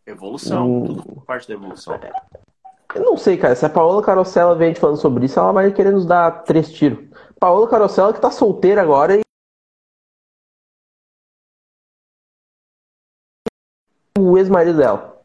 [0.07, 0.85] Evolução, hum...
[0.85, 1.99] tudo parte da evolução.
[2.95, 3.55] Eu não sei, cara.
[3.57, 7.09] Se a Paola Carosella vem falando sobre isso, ela vai querer nos dar três tiros.
[7.41, 9.21] Paola Carosella que tá solteira agora e.
[14.19, 15.23] O ex-marido dela.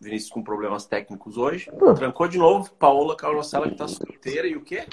[0.00, 1.70] Vinícius com problemas técnicos hoje.
[1.72, 1.94] Hum.
[1.94, 2.70] Trancou de novo.
[2.74, 4.86] Paola Carosella que tá solteira e o quê?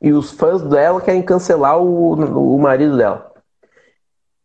[0.00, 2.12] E os fãs dela querem cancelar o,
[2.54, 3.32] o marido dela.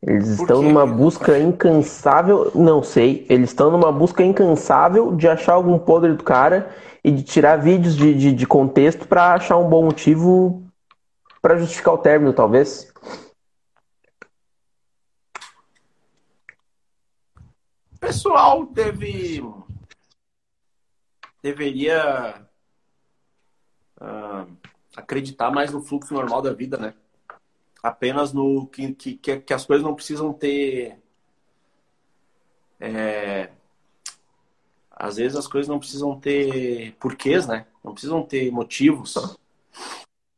[0.06, 5.80] Eles estão numa busca incansável, não sei, eles estão numa busca incansável de achar algum
[5.80, 9.86] podre do cara e de tirar vídeos de, de, de contexto para achar um bom
[9.86, 10.62] motivo
[11.42, 12.92] para justificar o término, talvez.
[17.94, 19.42] O pessoal deve
[21.42, 22.46] deveria
[24.96, 26.94] acreditar mais no fluxo normal da vida, né?
[27.82, 30.98] Apenas no que, que, que as coisas não precisam ter.
[32.80, 33.50] É...
[34.92, 37.66] Às vezes as coisas não precisam ter porquês, né?
[37.84, 39.38] Não precisam ter motivos.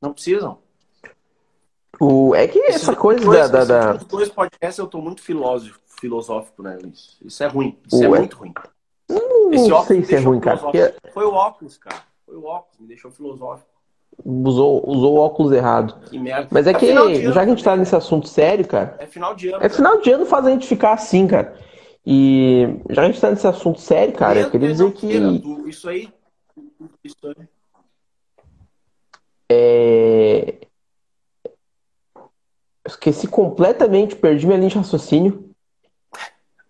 [0.02, 0.60] Não precisam.
[2.00, 2.34] O...
[2.34, 3.64] É que essa esse, coisa depois, da.
[3.64, 3.94] da, da...
[3.94, 7.18] Depois podcast eu tô muito filósofo, filosófico, né, Luiz?
[7.24, 7.78] Isso é ruim.
[7.86, 8.54] Isso é, é muito ruim.
[9.08, 10.58] Não, Esse não sei se é ruim, cara.
[10.58, 10.96] Porque...
[11.14, 12.04] Foi o óculos, cara.
[12.26, 13.75] Foi o óculos, me deixou filosófico
[14.24, 16.00] usou, usou o óculos errado.
[16.10, 16.48] Que merda.
[16.52, 18.96] Mas é, é que, ano, já que a gente tá nesse assunto sério, cara.
[19.00, 19.64] É final de ano.
[19.64, 21.56] É final de ano faz a gente ficar assim, cara.
[22.06, 25.42] E já que a gente tá nesse assunto sério, cara, eu queria dizer que.
[25.68, 26.10] Isso aí.
[27.04, 27.48] Isso aí.
[29.50, 30.56] É...
[32.88, 35.50] Esqueci completamente, perdi minha linha de raciocínio.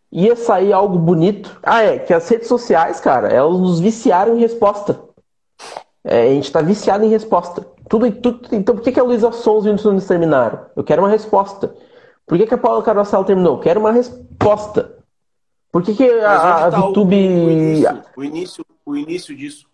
[0.09, 1.59] Ia sair algo bonito.
[1.61, 5.03] Ah, é, que as redes sociais, cara, elas nos viciaram em resposta.
[6.05, 7.65] É, a gente está viciado em resposta.
[7.89, 10.67] Tudo, tudo, então, por que, que a Luísa Sons e o Nunes terminaram?
[10.75, 11.75] Eu quero uma resposta.
[12.27, 13.55] Por que, que a Paula Carrossel terminou?
[13.55, 14.95] Eu quero uma resposta.
[15.71, 17.15] Por que, que a, a tá VTube.
[17.15, 19.67] O, o, início, o, início, o início disso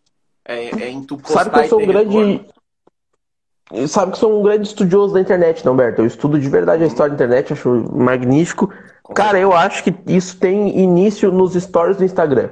[0.46, 2.18] é, é em tu Sabe que eu sou um grande.
[2.18, 3.88] Retorno.
[3.88, 6.02] Sabe que sou um grande estudioso da internet, não, Berto?
[6.02, 8.70] Eu estudo de verdade a história da internet, acho magnífico.
[9.14, 12.50] Cara, eu acho que isso tem início nos stories do Instagram.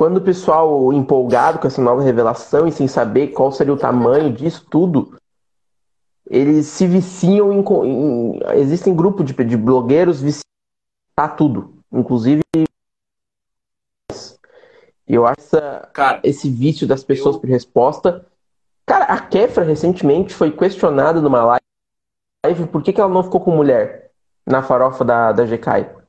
[0.00, 4.32] Quando o pessoal empolgado com essa nova revelação e sem saber qual seria o tamanho
[4.32, 5.14] disso tudo,
[6.26, 7.62] eles se viciam em.
[7.86, 12.40] em existem grupos de, de blogueiros viciados tudo, inclusive.
[15.06, 17.40] Eu acho essa, cara, esse vício das pessoas eu...
[17.42, 18.24] por resposta.
[18.86, 21.60] Cara, a Kefra recentemente foi questionada numa
[22.46, 24.12] live por que, que ela não ficou com mulher
[24.46, 25.99] na farofa da, da GK.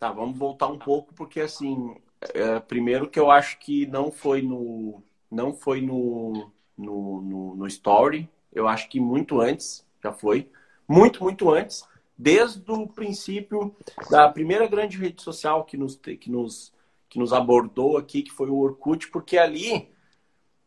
[0.00, 1.94] Tá, vamos voltar um pouco, porque assim,
[2.32, 5.02] é, primeiro que eu acho que não foi no.
[5.30, 8.26] Não foi no, no, no, no Story.
[8.50, 10.50] Eu acho que muito antes já foi.
[10.88, 11.86] Muito, muito antes
[12.16, 13.76] desde o princípio
[14.10, 16.72] da primeira grande rede social que nos, que nos,
[17.08, 19.90] que nos abordou aqui, que foi o Orkut, porque ali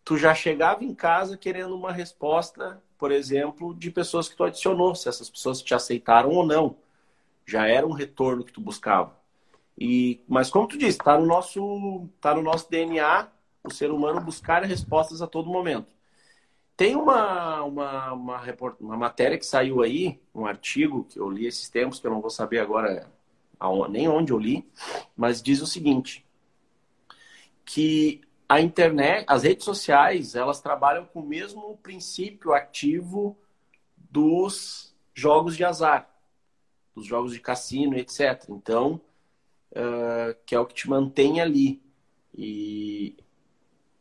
[0.06, 4.94] tu já chegava em casa querendo uma resposta, por exemplo, de pessoas que tu adicionou,
[4.94, 6.78] se essas pessoas te aceitaram ou não.
[7.46, 9.23] Já era um retorno que tu buscava.
[9.78, 13.28] E, mas como tu disse, está no nosso tá no nosso DNA
[13.64, 15.94] o ser humano buscar respostas a todo momento.
[16.76, 18.76] Tem uma, uma, uma, report...
[18.80, 22.22] uma matéria que saiu aí, um artigo que eu li esses tempos, que eu não
[22.22, 23.12] vou saber agora
[23.90, 24.70] nem onde eu li,
[25.16, 26.26] mas diz o seguinte,
[27.64, 33.38] que a internet, as redes sociais, elas trabalham com o mesmo princípio ativo
[33.96, 36.10] dos jogos de azar,
[36.94, 38.46] dos jogos de cassino, etc.
[38.50, 39.00] Então,
[39.74, 41.82] uh, que é o que te mantém ali.
[42.36, 43.16] E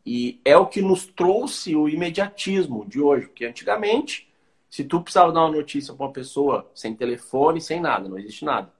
[0.04, 4.28] e é o que nos trouxe o imediatismo de hoje, porque antigamente,
[4.68, 8.44] se tu precisava dar uma notícia para uma pessoa sem telefone, sem nada, não existe
[8.44, 8.72] nada.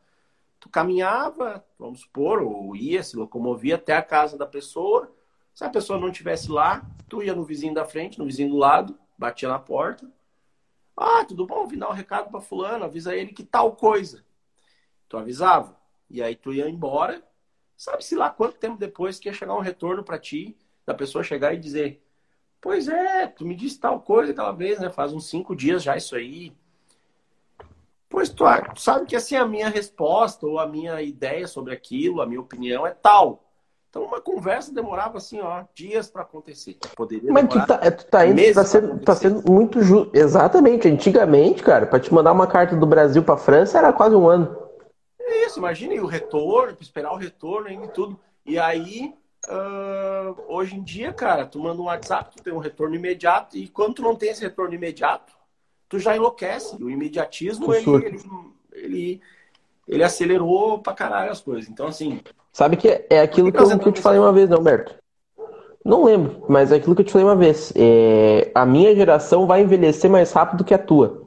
[0.59, 5.13] Tu caminhava, vamos supor, ou ia, se locomovia até a casa da pessoa.
[5.55, 8.57] Se a pessoa não estivesse lá, tu ia no vizinho da frente, no vizinho do
[8.57, 10.09] lado, batia na porta.
[10.97, 11.67] Ah, tudo bom?
[11.67, 14.25] Vim dar um recado para fulano, avisa ele que tal coisa.
[15.09, 15.77] Tu avisava.
[16.13, 17.23] E aí tu ia embora.
[17.75, 20.55] Sabe-se lá quanto tempo depois que ia chegar um retorno para ti
[20.87, 22.05] da pessoa chegar e dizer:
[22.61, 24.91] Pois é, tu me disse tal coisa aquela vez, né?
[24.91, 26.53] Faz uns cinco dias já isso aí.
[28.11, 28.45] Pois tu,
[28.75, 32.41] tu sabe que assim a minha resposta ou a minha ideia sobre aquilo, a minha
[32.41, 33.43] opinião é tal.
[33.89, 36.79] Então uma conversa demorava assim, ó, dias para acontecer.
[36.95, 40.11] Poderia Mas tu tá, é, tu tá indo, tá sendo, tá sendo muito justo.
[40.15, 40.89] Exatamente.
[40.89, 44.62] Antigamente, cara, para te mandar uma carta do Brasil para França era quase um ano.
[45.47, 48.19] Isso, imagine o retorno, esperar o retorno e tudo.
[48.45, 49.15] E aí
[49.49, 53.67] Uh, hoje em dia, cara, tu manda um WhatsApp, tu tem um retorno imediato, e
[53.67, 55.33] quando tu não tem esse retorno imediato,
[55.89, 56.81] tu já enlouquece.
[56.83, 58.21] O imediatismo, ele, ele,
[58.73, 59.21] ele,
[59.89, 61.69] ele, acelerou pra caralho as coisas.
[61.69, 62.21] Então, assim.
[62.53, 64.95] Sabe que é aquilo que, eu, que eu te falei uma vez, não, Humberto?
[65.85, 67.73] Não lembro, mas é aquilo que eu te falei uma vez.
[67.75, 71.23] É, a minha geração vai envelhecer mais rápido que a tua.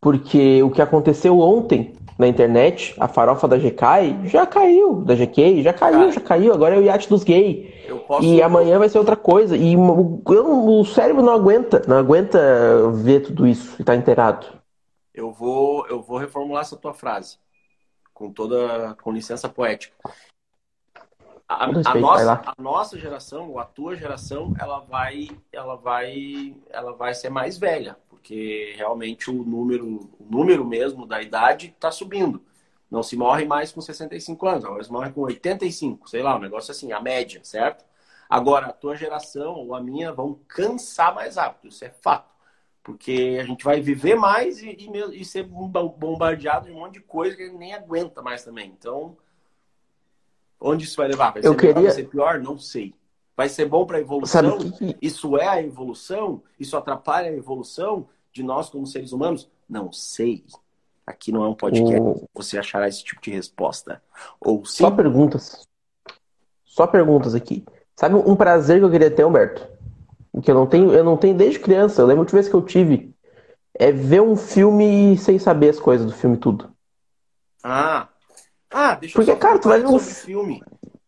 [0.00, 5.62] Porque o que aconteceu ontem na internet, a farofa da GK já caiu, da GK
[5.62, 7.72] já caiu, já caiu, agora é o iate dos gays.
[8.20, 9.56] E amanhã vai ser outra coisa.
[9.56, 14.46] E o, o cérebro não aguenta, não aguenta ver tudo isso e tá inteirado.
[15.14, 17.38] Eu vou, eu vou reformular essa tua frase,
[18.14, 19.94] com toda, com licença poética.
[21.48, 26.94] A, a, nossa, a nossa geração, ou a tua geração, ela vai, ela vai, ela
[26.94, 32.40] vai ser mais velha porque realmente o número, o número mesmo da idade está subindo.
[32.88, 36.40] Não se morre mais com 65 anos, agora se morre com 85, sei lá, um
[36.40, 37.84] negócio assim, a média, certo?
[38.30, 42.30] Agora, a tua geração ou a minha vão cansar mais rápido, isso é fato.
[42.82, 47.00] Porque a gente vai viver mais e, e, e ser bombardeado de um monte de
[47.00, 48.72] coisa que a gente nem aguenta mais também.
[48.78, 49.16] Então,
[50.60, 51.32] onde isso vai levar?
[51.32, 51.74] Vai ser, Eu queria...
[51.74, 52.40] melhor, vai ser pior?
[52.40, 52.94] Não sei.
[53.36, 54.58] Vai ser bom para a evolução?
[54.58, 54.96] Que...
[55.00, 56.42] Isso é a evolução?
[56.58, 59.50] Isso atrapalha a evolução de nós como seres humanos?
[59.68, 60.44] Não sei.
[61.06, 62.00] Aqui não é um podcast.
[62.00, 62.28] O...
[62.34, 64.02] Você achará esse tipo de resposta.
[64.40, 64.84] Ou sim.
[64.84, 65.66] Só perguntas.
[66.64, 67.64] Só perguntas aqui.
[67.96, 69.66] Sabe um prazer que eu queria ter, Humberto?
[70.42, 72.00] Que eu não tenho, eu não tenho desde criança.
[72.00, 73.14] Eu lembro de vez que eu tive.
[73.74, 76.70] É ver um filme sem saber as coisas do filme tudo.
[77.62, 78.08] Ah.
[78.70, 80.62] Ah, deixa Porque, eu cara, tu vai ver um filme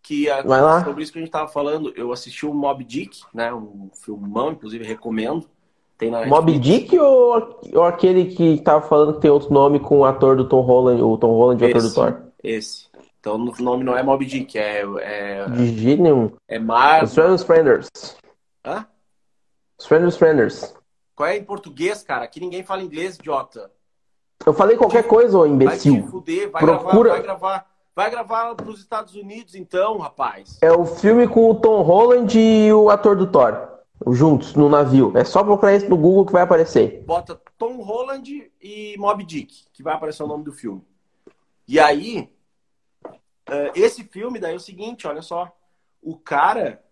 [0.04, 0.84] que a, Vai lá.
[0.84, 3.52] sobre isso que a gente estava falando, eu assisti o Mob Dick, né?
[3.52, 5.48] Um filmão, inclusive recomendo.
[5.96, 10.00] Tem na Mob Dick ou, ou aquele que estava falando que tem outro nome com
[10.00, 12.22] o ator do Tom Holland, o Tom Holland, o ator do Thor?
[12.42, 12.86] Esse.
[13.18, 14.82] Então o nome não é Mob Dick, é.
[15.00, 15.96] é De.
[16.46, 17.04] É Mar.
[17.04, 17.88] Strangers Frienders.
[18.64, 18.86] Hã?
[19.80, 20.74] Strangers Frienders.
[21.16, 22.24] Qual é em português, cara?
[22.24, 23.70] Aqui ninguém fala inglês, idiota.
[24.44, 25.94] Eu falei qualquer coisa, ô imbecil.
[25.94, 26.92] Vai te fuder, vai Procura...
[26.92, 27.73] gravar, vai gravar.
[27.94, 30.58] Vai gravar para os Estados Unidos, então, rapaz.
[30.60, 33.68] É o filme com o Tom Holland e o ator do Thor.
[34.08, 35.16] Juntos, no navio.
[35.16, 37.04] É só procurar isso no Google que vai aparecer.
[37.06, 40.82] Bota Tom Holland e Mob Dick, que vai aparecer o nome do filme.
[41.68, 42.28] E aí,
[43.48, 45.56] eh, esse filme daí é o seguinte, olha só.
[46.02, 46.82] O cara,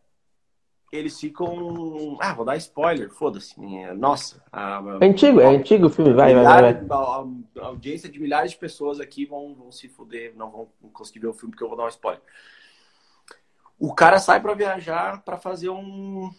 [0.93, 2.19] eles ficam.
[2.21, 3.59] Ah, vou dar spoiler, foda-se.
[3.97, 4.45] Nossa.
[4.53, 6.75] A, é antigo, é antigo o filme, vai, vai, vai.
[6.75, 6.99] vai.
[6.99, 11.29] A, audiência de milhares de pessoas aqui vão, vão se fuder, não vão conseguir ver
[11.29, 12.21] o filme porque eu vou dar um spoiler.
[13.79, 16.31] O cara sai para viajar para fazer um.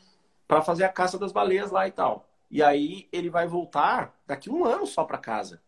[0.47, 2.29] para fazer a caça das baleias lá e tal.
[2.51, 5.59] E aí ele vai voltar daqui um ano só para casa.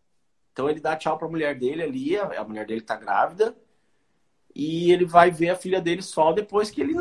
[0.52, 3.56] Então ele dá tchau pra mulher dele ali, a, a mulher dele tá grávida.
[4.54, 6.94] E ele vai ver a filha dele só depois que ele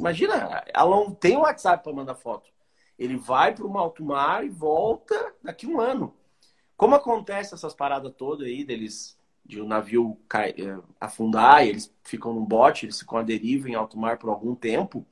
[0.00, 2.50] Imagina, ela não tem o WhatsApp para mandar foto.
[2.98, 6.16] Ele vai para o alto mar e volta daqui um ano.
[6.74, 11.94] Como acontece essas paradas todas aí deles, de o um navio cai, é, afundar, eles
[12.02, 15.06] ficam no bote, eles ficam à deriva em alto mar por algum tempo.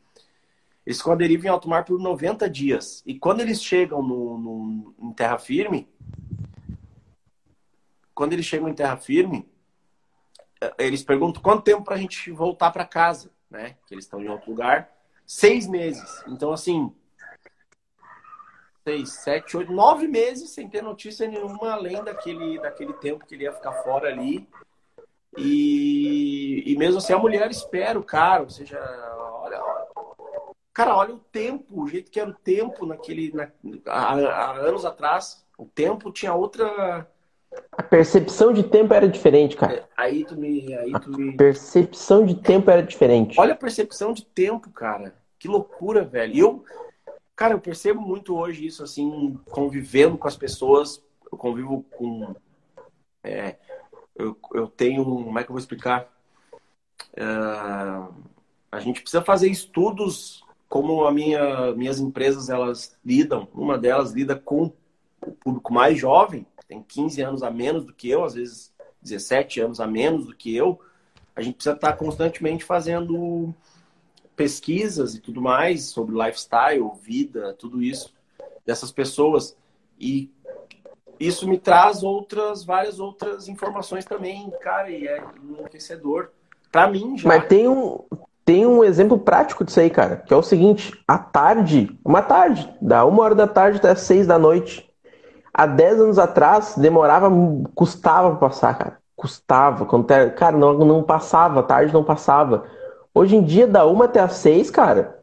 [0.86, 3.02] Eles ficam à deriva em alto mar por 90 dias.
[3.04, 5.86] E quando eles chegam no, no, em terra firme,
[8.14, 9.46] quando eles chegam em terra firme,
[10.62, 13.76] é, eles perguntam quanto tempo para a gente voltar para casa né?
[13.86, 14.90] Que eles estão em outro lugar.
[15.26, 16.22] Seis meses.
[16.26, 16.92] Então, assim,
[18.84, 23.44] seis, sete, oito, nove meses sem ter notícia nenhuma, além daquele, daquele tempo que ele
[23.44, 24.48] ia ficar fora ali.
[25.36, 28.80] E, e mesmo assim, a mulher espera o cara, ou seja,
[29.42, 29.60] olha,
[30.72, 33.50] cara, olha o tempo, o jeito que era o tempo naquele, na,
[33.86, 35.46] há, há anos atrás.
[35.58, 37.06] O tempo tinha outra
[37.78, 39.74] a percepção de tempo era diferente, cara.
[39.74, 40.74] É, aí tu me.
[40.74, 41.30] Aí tu me...
[41.30, 43.38] A percepção de tempo era diferente.
[43.38, 45.14] Olha a percepção de tempo, cara.
[45.38, 46.34] Que loucura, velho.
[46.34, 46.64] E eu,
[47.36, 51.00] cara, eu percebo muito hoje isso, assim, convivendo com as pessoas.
[51.30, 52.34] Eu convivo com.
[53.22, 53.54] É,
[54.16, 55.04] eu, eu tenho.
[55.04, 56.12] Como é que eu vou explicar?
[57.12, 58.12] Uh,
[58.72, 63.46] a gente precisa fazer estudos como a minha, minhas empresas elas lidam.
[63.54, 64.72] Uma delas lida com
[65.26, 69.60] o público mais jovem tem 15 anos a menos do que eu, às vezes 17
[69.60, 70.78] anos a menos do que eu,
[71.34, 73.54] a gente precisa estar constantemente fazendo
[74.36, 78.12] pesquisas e tudo mais sobre lifestyle, vida, tudo isso
[78.66, 79.56] dessas pessoas.
[79.98, 80.30] E
[81.18, 86.30] isso me traz outras, várias outras informações também, cara, e é enriquecedor.
[86.70, 87.28] Para mim, já.
[87.28, 88.04] Mas tem um,
[88.44, 92.72] tem um exemplo prático disso aí, cara, que é o seguinte: à tarde, uma tarde,
[92.80, 94.87] da uma hora da tarde até seis da noite,
[95.52, 97.30] há 10 anos atrás, demorava,
[97.74, 98.98] custava pra passar, cara.
[99.16, 99.84] Custava.
[99.84, 102.68] Quando, cara, não, não passava, tarde não passava.
[103.14, 105.22] Hoje em dia, da uma até as seis, cara.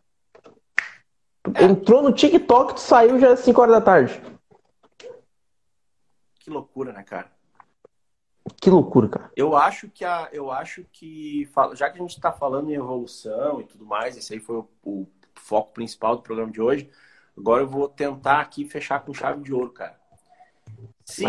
[1.53, 1.63] É.
[1.63, 4.21] Entrou no TikTok, saiu já às 5 horas da tarde.
[6.39, 7.31] Que loucura, né, cara?
[8.61, 9.31] Que loucura, cara.
[9.35, 13.61] Eu acho que a, eu acho que já que a gente está falando em evolução
[13.61, 16.89] e tudo mais, esse aí foi o, o, foco principal do programa de hoje.
[17.37, 19.99] Agora eu vou tentar aqui fechar com chave de ouro, cara.
[21.05, 21.23] Se,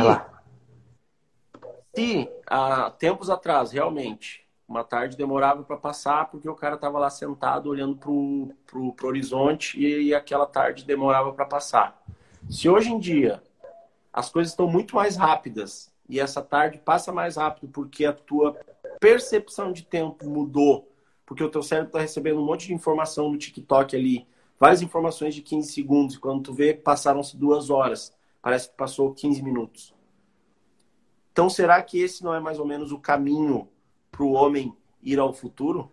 [1.94, 7.10] se há tempos atrás, realmente, uma tarde demorava para passar porque o cara estava lá
[7.10, 12.02] sentado olhando para o horizonte e, e aquela tarde demorava para passar.
[12.48, 13.42] Se hoje em dia
[14.12, 18.58] as coisas estão muito mais rápidas e essa tarde passa mais rápido porque a tua
[18.98, 20.90] percepção de tempo mudou,
[21.26, 24.26] porque o teu cérebro está recebendo um monte de informação no TikTok ali,
[24.58, 28.15] várias informações de 15 segundos, e quando tu vê, passaram-se duas horas
[28.46, 29.92] parece que passou 15 minutos.
[31.32, 33.68] Então, será que esse não é mais ou menos o caminho
[34.08, 35.90] para o homem ir ao futuro?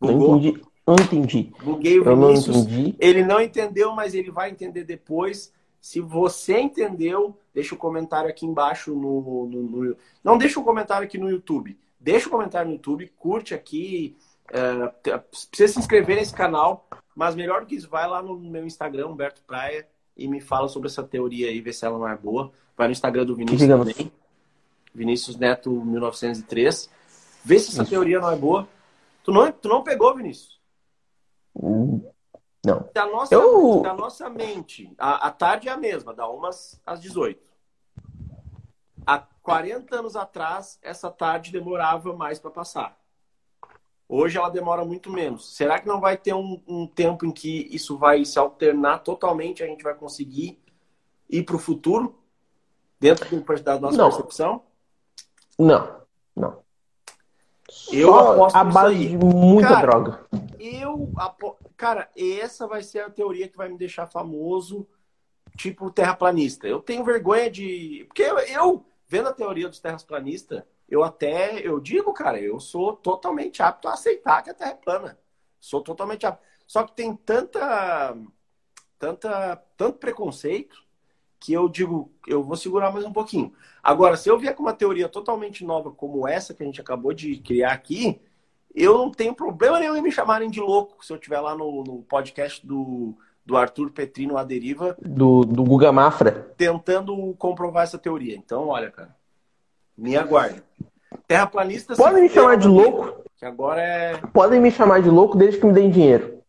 [0.00, 0.62] Não entendi.
[0.84, 1.52] Não entendi.
[1.62, 2.56] Buguei o Vinícius.
[2.56, 2.96] Eu não entendi.
[2.98, 5.52] Ele não entendeu, mas ele vai entender depois.
[5.80, 10.62] Se você entendeu, deixa o um comentário aqui embaixo no, no, no, Não deixa o
[10.62, 11.78] um comentário aqui no YouTube.
[12.00, 14.16] Deixa o um comentário no YouTube, curte aqui.
[14.50, 15.18] É,
[15.50, 19.08] precisa se inscrever nesse canal mas melhor do que isso, vai lá no meu Instagram,
[19.08, 22.52] Humberto Praia, e me fala sobre essa teoria aí, vê se ela não é boa.
[22.76, 24.12] Vai no Instagram do Vinícius também.
[24.94, 26.90] Vinícius Neto 1903.
[27.44, 27.90] Vê se essa isso.
[27.90, 28.68] teoria não é boa.
[29.22, 30.60] Tu não, tu não pegou, Vinícius?
[32.64, 32.88] Não.
[32.92, 33.82] Da nossa, Eu...
[33.82, 36.46] da nossa mente, a, a tarde é a mesma, da 1
[36.86, 37.40] às 18.
[39.06, 42.98] Há 40 anos atrás, essa tarde demorava mais para passar.
[44.08, 45.56] Hoje ela demora muito menos.
[45.56, 49.62] Será que não vai ter um, um tempo em que isso vai se alternar totalmente?
[49.62, 50.58] A gente vai conseguir
[51.28, 52.14] ir para o futuro
[53.00, 53.24] dentro
[53.62, 54.10] da nossa não.
[54.10, 54.62] percepção?
[55.58, 56.00] Não,
[56.36, 56.62] não.
[57.90, 60.26] Eu Só aposto a base de muita cara, droga.
[60.60, 61.56] Eu apo...
[61.76, 64.86] Cara, essa vai ser a teoria que vai me deixar famoso,
[65.56, 66.66] tipo terraplanista.
[66.66, 68.04] Eu tenho vergonha de.
[68.06, 72.94] Porque eu, eu vendo a teoria dos terraplanistas, eu até, eu digo, cara, eu sou
[72.94, 75.18] totalmente apto a aceitar que a Terra é plana.
[75.58, 76.44] Sou totalmente apto.
[76.66, 78.16] Só que tem tanta,
[78.98, 80.84] tanta, tanto preconceito
[81.40, 83.52] que eu digo, eu vou segurar mais um pouquinho.
[83.82, 87.12] Agora, se eu vier com uma teoria totalmente nova como essa que a gente acabou
[87.12, 88.18] de criar aqui,
[88.74, 91.84] eu não tenho problema nenhum em me chamarem de louco se eu estiver lá no,
[91.84, 93.14] no, podcast do,
[93.44, 94.96] do Arthur Petrino, A Deriva.
[95.00, 96.54] Do, do Guga Mafra.
[96.56, 98.34] Tentando comprovar essa teoria.
[98.34, 99.14] Então, olha, cara,
[99.96, 100.62] me aguarde.
[101.26, 101.96] Terraplanistas.
[101.96, 103.24] Podem me chamar de louco.
[103.36, 104.16] Que agora é.
[104.32, 106.42] Podem me chamar de louco desde que me deem dinheiro.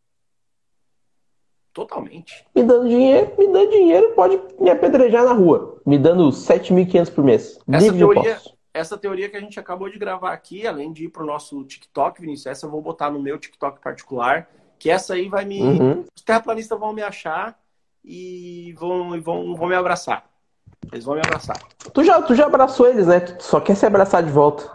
[1.74, 2.46] Totalmente.
[2.56, 5.82] Me dando dinheiro, me dando dinheiro, pode me apedrejar na rua.
[5.86, 7.60] Me dando 7.500 por mês.
[7.70, 8.42] Essa teoria,
[8.74, 12.22] essa teoria que a gente acabou de gravar aqui, além de ir pro nosso TikTok,
[12.22, 15.62] Vinícius, essa eu vou botar no meu TikTok particular, que essa aí vai me...
[15.62, 16.06] Uhum.
[16.16, 17.60] Os terraplanistas vão me achar
[18.06, 20.30] e vão, vão, vão me abraçar.
[20.92, 21.58] Eles vão me abraçar.
[21.94, 23.20] Tu já, tu já abraçou eles, né?
[23.20, 24.70] Tu só quer se abraçar de volta.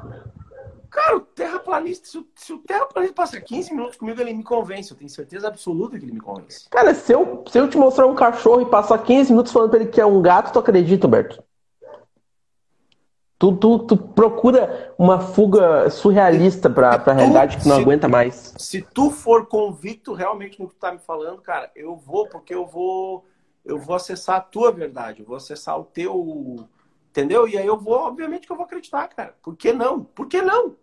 [0.90, 4.90] Cara, o terraplanista, se o, se o terraplanista passa 15 minutos comigo, ele me convence.
[4.90, 6.68] Eu tenho certeza absoluta que ele me convence.
[6.68, 9.80] Cara, se eu, se eu te mostrar um cachorro e passar 15 minutos falando pra
[9.80, 11.42] ele que é um gato, tu acredita, Alberto?
[13.38, 18.06] Tu, tu, tu procura uma fuga surrealista pra, pra tu, realidade que não se, aguenta
[18.06, 18.52] mais.
[18.58, 22.54] Se tu for convicto realmente no que tu tá me falando, cara, eu vou, porque
[22.54, 23.24] eu vou
[23.64, 26.68] eu vou acessar a tua verdade, eu vou acessar o teu.
[27.11, 27.48] Entendeu?
[27.48, 29.34] E aí eu vou, obviamente que eu vou acreditar, cara.
[29.42, 30.04] Por que não?
[30.04, 30.76] Por que não?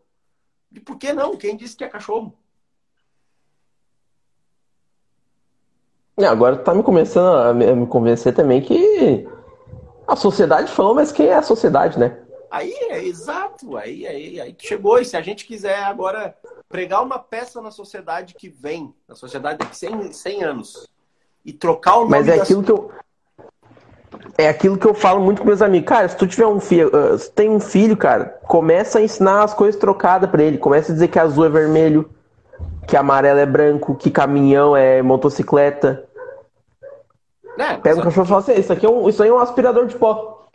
[0.72, 1.38] E por que não?
[1.38, 2.38] Quem disse que é cachorro?
[6.18, 9.28] Agora tu tá me começando a me convencer também que
[10.08, 12.24] a sociedade falou, mas quem é a sociedade, né?
[12.50, 15.00] Aí é exato, aí, aí, aí chegou.
[15.00, 16.36] E se a gente quiser agora
[16.68, 20.88] pregar uma peça na sociedade que vem, na sociedade daqui 100, 100 anos,
[21.48, 22.92] e trocar o nome Mas é aquilo que eu.
[24.38, 25.88] É aquilo que eu falo muito com meus amigos.
[25.88, 29.44] Cara, se tu tiver um filho, uh, se tem um filho, cara, começa a ensinar
[29.44, 30.58] as coisas trocadas para ele.
[30.58, 32.08] Começa a dizer que azul é vermelho,
[32.86, 36.06] que amarelo é branco, que caminhão é motocicleta.
[37.58, 39.40] É, Pega o cachorro e fala assim, isso aqui é um, isso aí é um
[39.40, 40.48] aspirador de pó.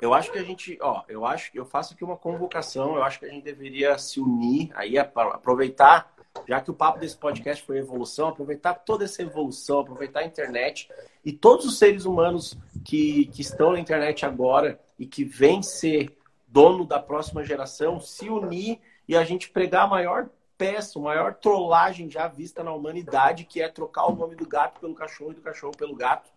[0.00, 3.02] Eu acho que a gente, ó, eu acho que eu faço aqui uma convocação, eu
[3.02, 6.10] acho que a gente deveria se unir, aí aproveitar,
[6.48, 10.88] já que o papo desse podcast foi evolução, aproveitar toda essa evolução, aproveitar a internet
[11.24, 16.16] e todos os seres humanos que, que estão na internet agora e que vêm ser
[16.48, 21.34] dono da próxima geração, se unir e a gente pregar a maior peça, a maior
[21.34, 25.34] trollagem já vista na humanidade, que é trocar o nome do gato pelo cachorro e
[25.34, 26.30] do cachorro pelo gato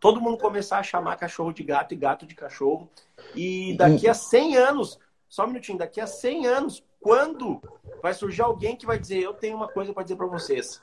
[0.00, 2.90] todo mundo começar a chamar cachorro de gato e gato de cachorro.
[3.36, 4.98] E daqui a 100 anos,
[5.28, 7.60] só um minutinho, daqui a 100 anos, quando
[8.02, 10.82] vai surgir alguém que vai dizer: Eu tenho uma coisa para dizer para vocês.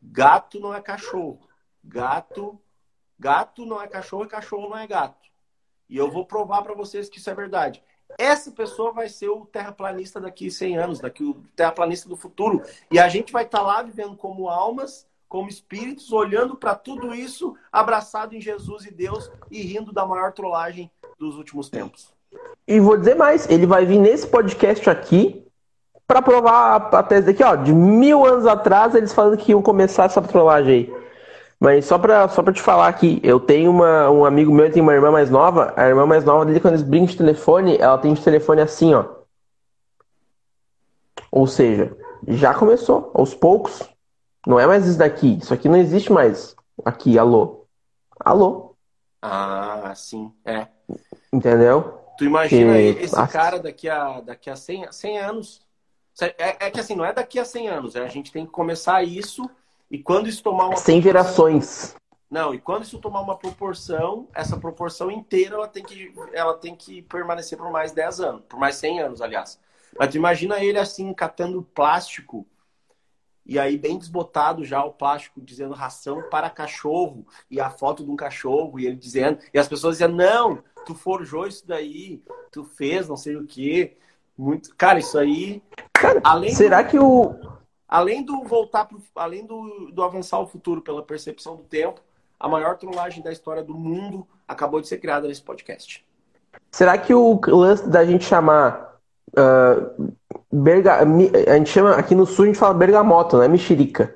[0.00, 1.40] Gato não é cachorro.
[1.82, 2.58] Gato,
[3.18, 5.26] gato não é cachorro e cachorro não é gato.
[5.88, 7.82] E eu vou provar para vocês que isso é verdade.
[8.18, 12.62] Essa pessoa vai ser o terraplanista daqui a 100 anos, daqui o terraplanista do futuro.
[12.90, 17.14] E a gente vai estar tá lá vivendo como almas como espíritos, olhando para tudo
[17.14, 22.14] isso, abraçado em Jesus e Deus e rindo da maior trollagem dos últimos tempos.
[22.66, 25.45] E vou dizer mais, ele vai vir nesse podcast aqui
[26.06, 30.04] para provar a tese daqui, ó, de mil anos atrás eles falando que iam começar
[30.04, 31.06] essa trollagem aí.
[31.58, 34.82] Mas só pra, só pra te falar aqui, eu tenho uma, um amigo meu, tem
[34.82, 37.98] uma irmã mais nova, a irmã mais nova dele, quando eles brincam de telefone, ela
[37.98, 39.04] tem de telefone assim, ó.
[41.32, 41.96] Ou seja,
[42.28, 43.82] já começou, aos poucos,
[44.46, 45.38] não é mais isso daqui.
[45.38, 46.54] Isso aqui não existe mais.
[46.84, 47.66] Aqui, alô.
[48.20, 48.76] Alô.
[49.20, 50.32] Ah, sim.
[50.44, 50.68] É.
[51.32, 52.00] Entendeu?
[52.16, 53.02] Tu imagina que...
[53.02, 55.65] esse cara daqui a, daqui a 100, 100 anos.
[56.20, 57.96] É, é, que assim, não é daqui a 100 anos.
[57.96, 59.48] É, a gente tem que começar isso.
[59.90, 60.76] E quando isso tomar uma.
[60.76, 61.94] 100 gerações.
[62.30, 66.74] Não, e quando isso tomar uma proporção, essa proporção inteira ela tem que, ela tem
[66.74, 68.42] que permanecer por mais 10 anos.
[68.48, 69.60] Por mais 100 anos, aliás.
[69.96, 72.46] Mas tu imagina ele assim, catando plástico
[73.46, 78.10] e aí bem desbotado já o plástico dizendo ração para cachorro e a foto de
[78.10, 82.64] um cachorro e ele dizendo e as pessoas dizendo não tu forjou isso daí tu
[82.64, 83.96] fez não sei o que
[84.36, 85.62] muito cara isso aí
[85.92, 87.34] cara, além será do, que o
[87.88, 92.00] além do voltar pro, além do, do avançar o futuro pela percepção do tempo
[92.38, 96.04] a maior trollagem da história do mundo acabou de ser criada nesse podcast
[96.70, 98.96] será que o lance da gente chamar
[99.32, 100.14] uh,
[100.52, 103.48] berga, a gente chama aqui no sul a gente fala bergamota, né?
[103.48, 104.14] Mexerica.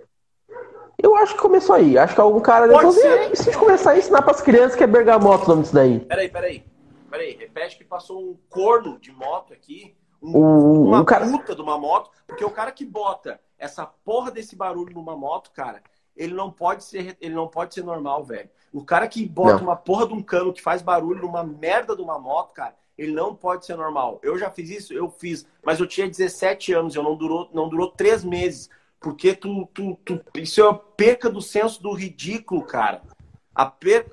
[1.02, 1.96] Eu acho que começou aí.
[1.96, 3.34] Acho que algum cara Pode ser.
[3.34, 5.74] se a gente começar a ensinar para as crianças que é bergamota o nome disso
[5.74, 6.00] daí.
[6.00, 6.64] Peraí, peraí.
[7.10, 9.96] Peraí, repete que passou um corno de moto aqui.
[10.22, 11.26] Um, uma cara...
[11.26, 12.10] puta de uma moto.
[12.26, 15.82] Porque o cara que bota essa porra desse barulho numa moto, cara,
[16.16, 18.48] ele não pode ser, ele não pode ser normal, velho.
[18.72, 19.64] O cara que bota não.
[19.64, 23.12] uma porra de um cano que faz barulho numa merda de uma moto, cara, ele
[23.12, 24.20] não pode ser normal.
[24.22, 27.68] Eu já fiz isso, eu fiz, mas eu tinha 17 anos, eu não durou, não
[27.68, 28.68] durou três meses,
[29.00, 33.02] porque tu, tu, tu, isso é a perca do senso do ridículo, cara.
[33.66, 34.06] Per...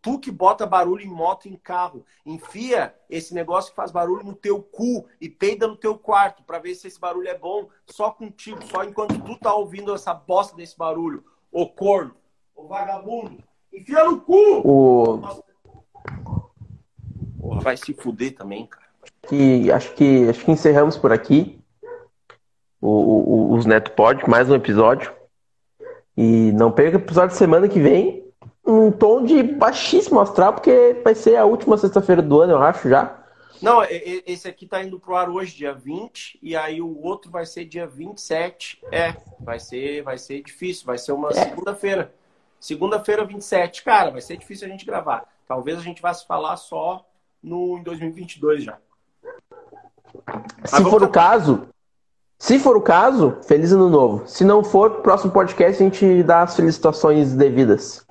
[0.00, 4.34] Tu que bota barulho em moto em carro, enfia esse negócio que faz barulho no
[4.34, 8.10] teu cu e peida no teu quarto para ver se esse barulho é bom só
[8.10, 11.24] contigo, só enquanto tu tá ouvindo essa bosta desse barulho.
[11.52, 12.14] Ô corno,
[12.54, 13.38] ô vagabundo,
[13.72, 14.62] enfia no cu!
[14.64, 15.44] O...
[17.38, 18.84] Porra, vai se fuder também, cara.
[19.28, 21.60] Que, acho, que, acho que encerramos por aqui
[22.80, 25.12] o, o, os Neto Pod, mais um episódio.
[26.16, 28.23] E não perca o episódio semana que vem
[28.66, 32.88] um tom de baixíssimo astral, porque vai ser a última sexta-feira do ano, eu acho,
[32.88, 33.20] já.
[33.60, 33.82] Não,
[34.26, 37.64] esse aqui tá indo pro ar hoje, dia 20, e aí o outro vai ser
[37.64, 38.82] dia 27.
[38.92, 41.34] É, vai ser, vai ser difícil, vai ser uma é.
[41.34, 42.12] segunda-feira.
[42.60, 43.82] Segunda-feira, 27.
[43.84, 45.24] Cara, vai ser difícil a gente gravar.
[45.46, 47.06] Talvez a gente vá se falar só
[47.42, 48.78] no, em 2022 já.
[50.64, 51.68] Se for o caso,
[52.38, 54.26] se for o caso, feliz ano novo.
[54.26, 58.06] Se não for, próximo podcast a gente dá as felicitações devidas.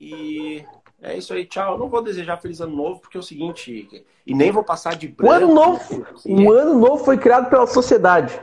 [0.00, 0.04] É.
[0.04, 0.64] E
[1.00, 1.78] é isso aí, tchau.
[1.78, 5.08] Não vou desejar feliz ano novo, porque é o seguinte, e nem vou passar de
[5.08, 5.32] branco.
[5.32, 8.40] O ano novo, o ano novo foi criado pela sociedade.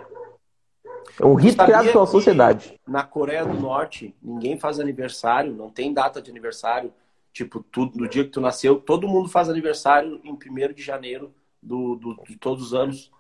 [1.20, 2.80] É um rito criado pela sociedade.
[2.88, 6.94] Na Coreia do Norte, ninguém faz aniversário, não tem data de aniversário.
[7.32, 11.34] Tipo, tudo, no dia que tu nasceu, todo mundo faz aniversário em 1 de janeiro
[11.62, 13.12] do, do, de todos os anos.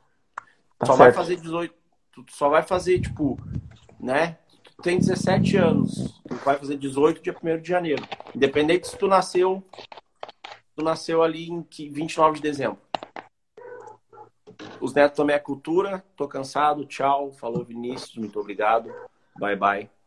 [0.77, 1.15] Tá só certo.
[1.15, 1.73] vai fazer 18.
[2.11, 3.39] Tu só vai fazer, tipo,
[3.99, 4.37] né?
[4.83, 8.03] Tem 17 anos, tu vai fazer 18 dia 1 de janeiro.
[8.35, 9.63] Independente se tu nasceu,
[10.75, 12.79] tu nasceu ali em 29 de dezembro.
[14.81, 16.03] Os netos também é cultura.
[16.17, 16.85] Tô cansado.
[16.85, 17.31] Tchau.
[17.31, 18.17] Falou Vinícius.
[18.17, 18.93] Muito obrigado.
[19.39, 20.02] Bye bye.